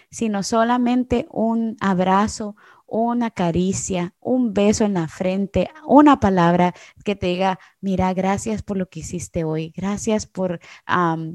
sino 0.10 0.44
solamente 0.44 1.28
un 1.32 1.78
abrazo, 1.80 2.56
una 2.88 3.32
caricia, 3.32 4.14
un 4.20 4.54
beso 4.54 4.86
en 4.86 4.94
la 4.94 5.08
frente, 5.08 5.70
una 5.88 6.20
palabra 6.20 6.74
que 7.04 7.16
te 7.16 7.28
diga, 7.28 7.60
mira, 7.82 8.14
gracias 8.14 8.62
por 8.62 8.78
lo 8.78 8.88
que 8.88 9.00
hiciste 9.00 9.44
hoy, 9.44 9.74
gracias 9.76 10.28
por 10.28 10.60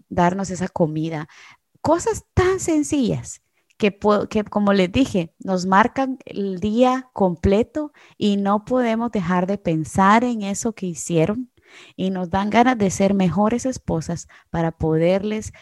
darnos 0.08 0.50
esa 0.50 0.68
comida. 0.68 1.28
Cosas 1.80 2.24
tan 2.34 2.60
sencillas 2.60 3.42
que, 3.76 3.98
que, 4.28 4.44
como 4.44 4.72
les 4.72 4.92
dije, 4.92 5.32
nos 5.38 5.66
marcan 5.66 6.18
el 6.26 6.60
día 6.60 7.08
completo 7.12 7.92
y 8.16 8.36
no 8.36 8.64
podemos 8.64 9.10
dejar 9.10 9.46
de 9.46 9.58
pensar 9.58 10.24
en 10.24 10.42
eso 10.42 10.74
que 10.74 10.86
hicieron 10.86 11.50
y 11.96 12.10
nos 12.10 12.30
dan 12.30 12.50
ganas 12.50 12.78
de 12.78 12.90
ser 12.90 13.14
mejores 13.14 13.66
esposas 13.66 14.28
para 14.50 14.72
poderles 14.72 15.52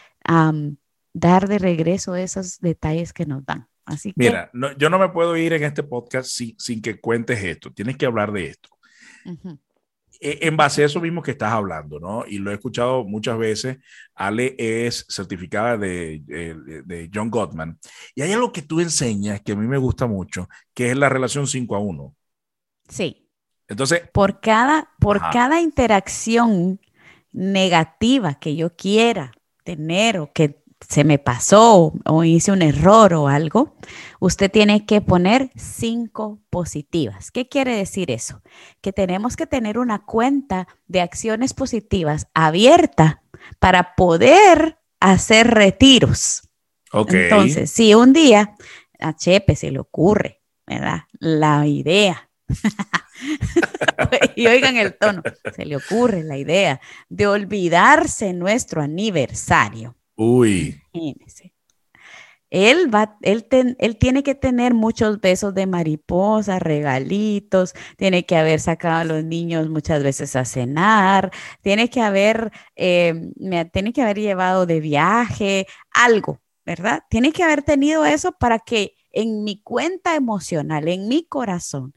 dar 1.13 1.47
de 1.47 1.57
regreso 1.57 2.15
esos 2.15 2.59
detalles 2.59 3.13
que 3.13 3.25
nos 3.25 3.45
dan. 3.45 3.67
Así 3.85 4.11
Mira, 4.17 4.51
yo 4.77 4.89
no 4.89 4.99
me 4.99 5.09
puedo 5.09 5.37
ir 5.37 5.53
en 5.53 5.63
este 5.63 5.81
podcast 5.81 6.29
sin, 6.29 6.81
que 6.81 6.99
cuentes 6.99 7.41
esto. 7.41 7.71
Tienes 7.71 7.95
que 7.95 8.05
hablar 8.05 8.33
de 8.33 8.47
esto. 8.47 8.69
E, 10.19 10.39
en 10.41 10.57
base 10.57 10.83
a 10.83 10.87
eso 10.87 10.99
mismo 10.99 11.21
que 11.21 11.31
estás 11.31 11.53
hablando, 11.53 11.99
¿no? 11.99 12.25
Y 12.27 12.39
lo 12.39 12.51
he 12.51 12.55
escuchado 12.55 13.05
muchas 13.05 13.37
veces. 13.37 13.77
Ale 14.13 14.55
es 14.57 15.05
certificada 15.07 15.77
de, 15.77 16.21
de, 16.25 16.81
de 16.83 17.09
John 17.13 17.29
Gottman. 17.29 17.79
Y 18.13 18.23
hay 18.23 18.33
algo 18.33 18.51
que 18.51 18.61
tú 18.61 18.81
enseñas 18.81 19.41
que 19.41 19.53
a 19.53 19.55
mí 19.55 19.67
me 19.67 19.77
gusta 19.77 20.05
mucho, 20.05 20.49
que 20.73 20.91
es 20.91 20.97
la 20.97 21.07
relación 21.07 21.47
5 21.47 21.75
a 21.75 21.79
1. 21.79 22.15
Sí. 22.89 23.26
Entonces. 23.67 24.03
Por 24.11 24.39
cada, 24.39 24.89
por 24.99 25.19
cada 25.31 25.61
interacción 25.61 26.79
negativa 27.31 28.35
que 28.35 28.55
yo 28.55 28.75
quiera 28.75 29.31
tener 29.63 30.19
o 30.19 30.31
que 30.31 30.63
se 30.87 31.03
me 31.03 31.17
pasó 31.17 31.93
o 32.05 32.23
hice 32.23 32.51
un 32.51 32.61
error 32.61 33.13
o 33.13 33.27
algo, 33.27 33.75
usted 34.19 34.51
tiene 34.51 34.85
que 34.85 35.01
poner 35.01 35.51
cinco 35.55 36.39
positivas. 36.49 37.31
¿Qué 37.31 37.49
quiere 37.49 37.75
decir 37.75 38.11
eso? 38.11 38.41
Que 38.81 38.93
tenemos 38.93 39.35
que 39.35 39.47
tener 39.47 39.79
una 39.79 40.05
cuenta 40.05 40.67
de 40.87 41.01
acciones 41.01 41.53
positivas 41.53 42.27
abierta 42.33 43.23
para 43.59 43.95
poder 43.95 44.77
hacer 44.99 45.47
retiros. 45.47 46.47
Entonces, 46.93 47.71
si 47.71 47.93
un 47.93 48.13
día 48.13 48.55
a 48.99 49.15
Chepe 49.15 49.55
se 49.55 49.71
le 49.71 49.79
ocurre, 49.79 50.41
¿verdad? 50.65 51.01
La 51.19 51.65
idea 51.67 52.26
y 54.35 54.47
oigan 54.47 54.77
el 54.77 54.97
tono, 54.97 55.21
se 55.55 55.65
le 55.65 55.75
ocurre 55.75 56.23
la 56.23 56.37
idea 56.37 56.79
de 57.09 57.27
olvidarse 57.27 58.33
nuestro 58.33 58.81
aniversario. 58.81 59.95
Uy. 60.15 60.81
Él, 62.49 62.93
va, 62.93 63.17
él, 63.23 63.45
él, 63.77 63.97
tiene 63.97 64.23
que 64.23 64.33
tener 64.33 64.73
muchos 64.73 65.19
besos 65.19 65.53
de 65.53 65.67
mariposa, 65.67 66.59
regalitos, 66.59 67.73
tiene 67.97 68.25
que 68.25 68.37
haber 68.37 68.61
sacado 68.61 68.95
a 68.95 69.03
los 69.03 69.23
niños 69.25 69.69
muchas 69.69 70.01
veces 70.01 70.35
a 70.37 70.45
cenar, 70.45 71.31
tiene 71.61 71.89
que 71.89 72.01
haber, 72.01 72.51
eh, 72.77 73.31
tiene 73.73 73.91
que 73.91 74.01
haber 74.01 74.19
llevado 74.19 74.65
de 74.65 74.79
viaje, 74.79 75.67
algo, 75.91 76.39
¿verdad? 76.65 77.03
Tiene 77.09 77.33
que 77.33 77.43
haber 77.43 77.63
tenido 77.63 78.05
eso 78.05 78.31
para 78.31 78.59
que 78.59 78.95
en 79.11 79.43
mi 79.43 79.61
cuenta 79.61 80.15
emocional, 80.15 80.87
en 80.87 81.07
mi 81.09 81.25
corazón, 81.25 81.93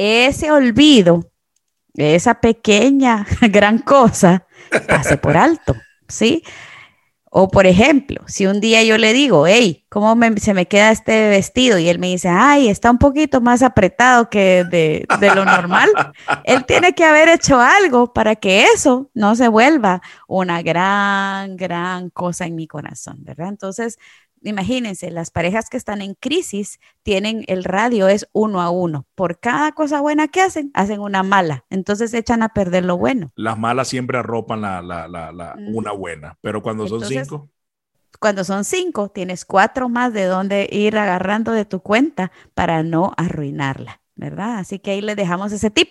ese 0.00 0.50
olvido, 0.50 1.30
esa 1.94 2.40
pequeña 2.40 3.26
gran 3.50 3.78
cosa, 3.78 4.46
pase 4.88 5.18
por 5.18 5.36
alto, 5.36 5.74
¿sí? 6.08 6.42
O 7.32 7.48
por 7.48 7.66
ejemplo, 7.66 8.24
si 8.26 8.46
un 8.46 8.60
día 8.60 8.82
yo 8.82 8.98
le 8.98 9.12
digo, 9.12 9.46
hey, 9.46 9.86
¿cómo 9.88 10.16
se 10.38 10.52
me 10.52 10.66
queda 10.66 10.90
este 10.90 11.28
vestido? 11.28 11.78
Y 11.78 11.88
él 11.88 12.00
me 12.00 12.08
dice, 12.08 12.28
ay, 12.28 12.68
está 12.68 12.90
un 12.90 12.98
poquito 12.98 13.40
más 13.40 13.62
apretado 13.62 14.28
que 14.28 14.64
de, 14.64 15.06
de, 15.20 15.34
lo 15.34 15.44
normal. 15.44 15.90
él 16.44 16.64
tiene 16.64 16.92
que 16.92 17.04
haber 17.04 17.28
hecho 17.28 17.60
algo 17.60 18.12
para 18.12 18.34
que 18.34 18.64
eso 18.74 19.10
no 19.14 19.36
se 19.36 19.46
vuelva 19.46 20.02
una 20.26 20.60
gran, 20.62 21.56
gran 21.56 22.10
cosa 22.10 22.46
en 22.46 22.56
mi 22.56 22.66
corazón, 22.66 23.18
¿verdad? 23.20 23.48
Entonces, 23.48 23.96
imagínense, 24.42 25.10
las 25.10 25.30
parejas 25.30 25.68
que 25.68 25.76
están 25.76 26.02
en 26.02 26.14
crisis 26.14 26.80
tienen 27.02 27.44
el 27.46 27.64
radio 27.64 28.08
es 28.08 28.28
uno 28.32 28.60
a 28.60 28.70
uno. 28.70 29.06
Por 29.14 29.40
cada 29.40 29.72
cosa 29.72 30.00
buena 30.00 30.28
que 30.28 30.40
hacen, 30.40 30.70
hacen 30.74 31.00
una 31.00 31.22
mala. 31.22 31.64
Entonces 31.70 32.14
echan 32.14 32.42
a 32.42 32.50
perder 32.50 32.84
lo 32.84 32.96
bueno. 32.96 33.32
Las 33.36 33.58
malas 33.58 33.88
siempre 33.88 34.18
arropan 34.18 34.60
la, 34.60 34.82
la, 34.82 35.08
la, 35.08 35.56
una 35.72 35.92
buena, 35.92 36.38
pero 36.40 36.62
cuando 36.62 36.86
son 36.86 37.04
cinco. 37.04 37.48
Cuando 38.18 38.44
son 38.44 38.64
cinco, 38.64 39.08
tienes 39.08 39.44
cuatro 39.44 39.88
más 39.88 40.12
de 40.12 40.24
donde 40.24 40.68
ir 40.70 40.98
agarrando 40.98 41.52
de 41.52 41.64
tu 41.64 41.80
cuenta 41.80 42.32
para 42.54 42.82
no 42.82 43.12
arruinarla, 43.16 44.02
¿verdad? 44.14 44.58
Así 44.58 44.78
que 44.78 44.90
ahí 44.90 45.00
les 45.00 45.16
dejamos 45.16 45.52
ese 45.52 45.70
tip. 45.70 45.88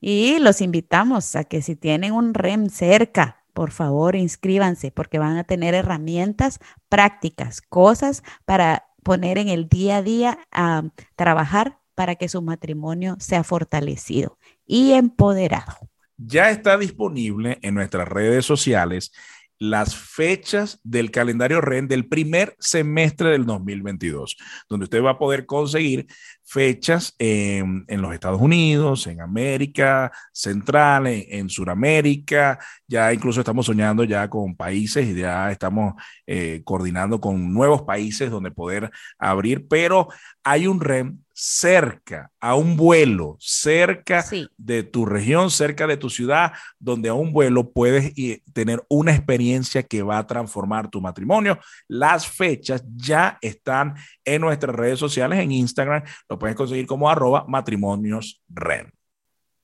Y 0.00 0.38
los 0.38 0.60
invitamos 0.60 1.34
a 1.34 1.44
que 1.44 1.62
si 1.62 1.74
tienen 1.74 2.12
un 2.12 2.34
REM 2.34 2.68
cerca, 2.68 3.44
por 3.56 3.70
favor 3.70 4.16
inscríbanse 4.16 4.90
porque 4.90 5.18
van 5.18 5.38
a 5.38 5.44
tener 5.44 5.72
herramientas 5.72 6.60
prácticas, 6.90 7.62
cosas 7.62 8.22
para 8.44 8.84
poner 9.02 9.38
en 9.38 9.48
el 9.48 9.66
día 9.66 9.96
a 9.96 10.02
día 10.02 10.38
a 10.52 10.82
trabajar 11.16 11.78
para 11.94 12.16
que 12.16 12.28
su 12.28 12.42
matrimonio 12.42 13.16
sea 13.18 13.44
fortalecido 13.44 14.36
y 14.66 14.92
empoderado. 14.92 15.72
Ya 16.18 16.50
está 16.50 16.76
disponible 16.76 17.58
en 17.62 17.74
nuestras 17.74 18.06
redes 18.06 18.44
sociales 18.44 19.10
las 19.58 19.96
fechas 19.96 20.78
del 20.84 21.10
calendario 21.10 21.62
REN 21.62 21.88
del 21.88 22.06
primer 22.06 22.56
semestre 22.58 23.30
del 23.30 23.46
2022, 23.46 24.36
donde 24.68 24.84
usted 24.84 25.02
va 25.02 25.12
a 25.12 25.18
poder 25.18 25.46
conseguir 25.46 26.08
fechas 26.46 27.14
en, 27.18 27.84
los 27.88 28.14
Estados 28.14 28.40
Unidos, 28.40 29.06
en 29.08 29.20
América 29.20 30.12
Central, 30.32 31.08
en, 31.08 31.24
en 31.28 31.48
Sudamérica, 31.50 32.58
ya 32.86 33.12
incluso 33.12 33.40
estamos 33.40 33.66
soñando 33.66 34.04
ya 34.04 34.30
con 34.30 34.54
países 34.54 35.06
y 35.08 35.14
ya 35.14 35.50
estamos 35.50 35.94
eh, 36.26 36.62
coordinando 36.64 37.20
con 37.20 37.52
nuevos 37.52 37.82
países 37.82 38.30
donde 38.30 38.52
poder 38.52 38.90
abrir, 39.18 39.66
pero 39.68 40.08
hay 40.44 40.68
un 40.68 40.80
REM 40.80 41.18
cerca, 41.38 42.30
a 42.40 42.54
un 42.54 42.78
vuelo, 42.78 43.36
cerca 43.38 44.24
de 44.56 44.82
tu 44.82 45.04
región, 45.04 45.50
cerca 45.50 45.86
de 45.86 45.98
tu 45.98 46.08
ciudad, 46.08 46.52
donde 46.78 47.10
a 47.10 47.14
un 47.14 47.30
vuelo 47.30 47.72
puedes 47.72 48.14
tener 48.54 48.82
una 48.88 49.14
experiencia 49.14 49.82
que 49.82 50.02
va 50.02 50.16
a 50.16 50.26
transformar 50.26 50.88
tu 50.88 51.02
matrimonio. 51.02 51.58
Las 51.88 52.26
fechas 52.26 52.82
ya 52.96 53.36
están 53.42 53.96
en 54.24 54.40
nuestras 54.40 54.74
redes 54.74 54.98
sociales, 54.98 55.38
en 55.38 55.52
Instagram, 55.52 56.04
lo 56.36 56.38
puedes 56.38 56.56
conseguir 56.56 56.86
como 56.86 57.08
arroba 57.08 57.46
matrimonios 57.48 58.42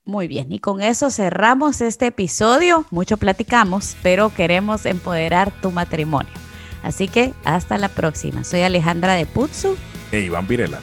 Muy 0.05 0.27
bien, 0.27 0.51
y 0.51 0.57
con 0.57 0.81
eso 0.81 1.11
cerramos 1.11 1.81
este 1.81 2.07
episodio. 2.07 2.85
Mucho 2.89 3.17
platicamos, 3.17 3.95
pero 4.01 4.33
queremos 4.33 4.87
empoderar 4.87 5.51
tu 5.61 5.69
matrimonio. 5.69 6.33
Así 6.81 7.07
que 7.07 7.31
hasta 7.45 7.77
la 7.77 7.89
próxima. 7.89 8.43
Soy 8.43 8.61
Alejandra 8.61 9.13
de 9.13 9.27
Putsu. 9.27 9.77
E 10.11 10.21
Iván 10.21 10.47
Pirela. 10.47 10.79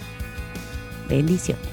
Bendiciones. 1.09 1.67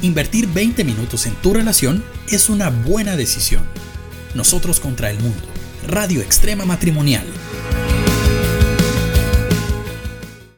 Invertir 0.00 0.48
20 0.48 0.82
minutos 0.82 1.26
en 1.26 1.34
tu 1.34 1.52
relación 1.52 2.02
es 2.30 2.48
una 2.48 2.70
buena 2.70 3.16
decisión. 3.16 3.62
Nosotros 4.34 4.80
contra 4.80 5.10
el 5.10 5.20
mundo. 5.20 5.44
Radio 5.86 6.22
Extrema 6.22 6.64
Matrimonial 6.64 7.26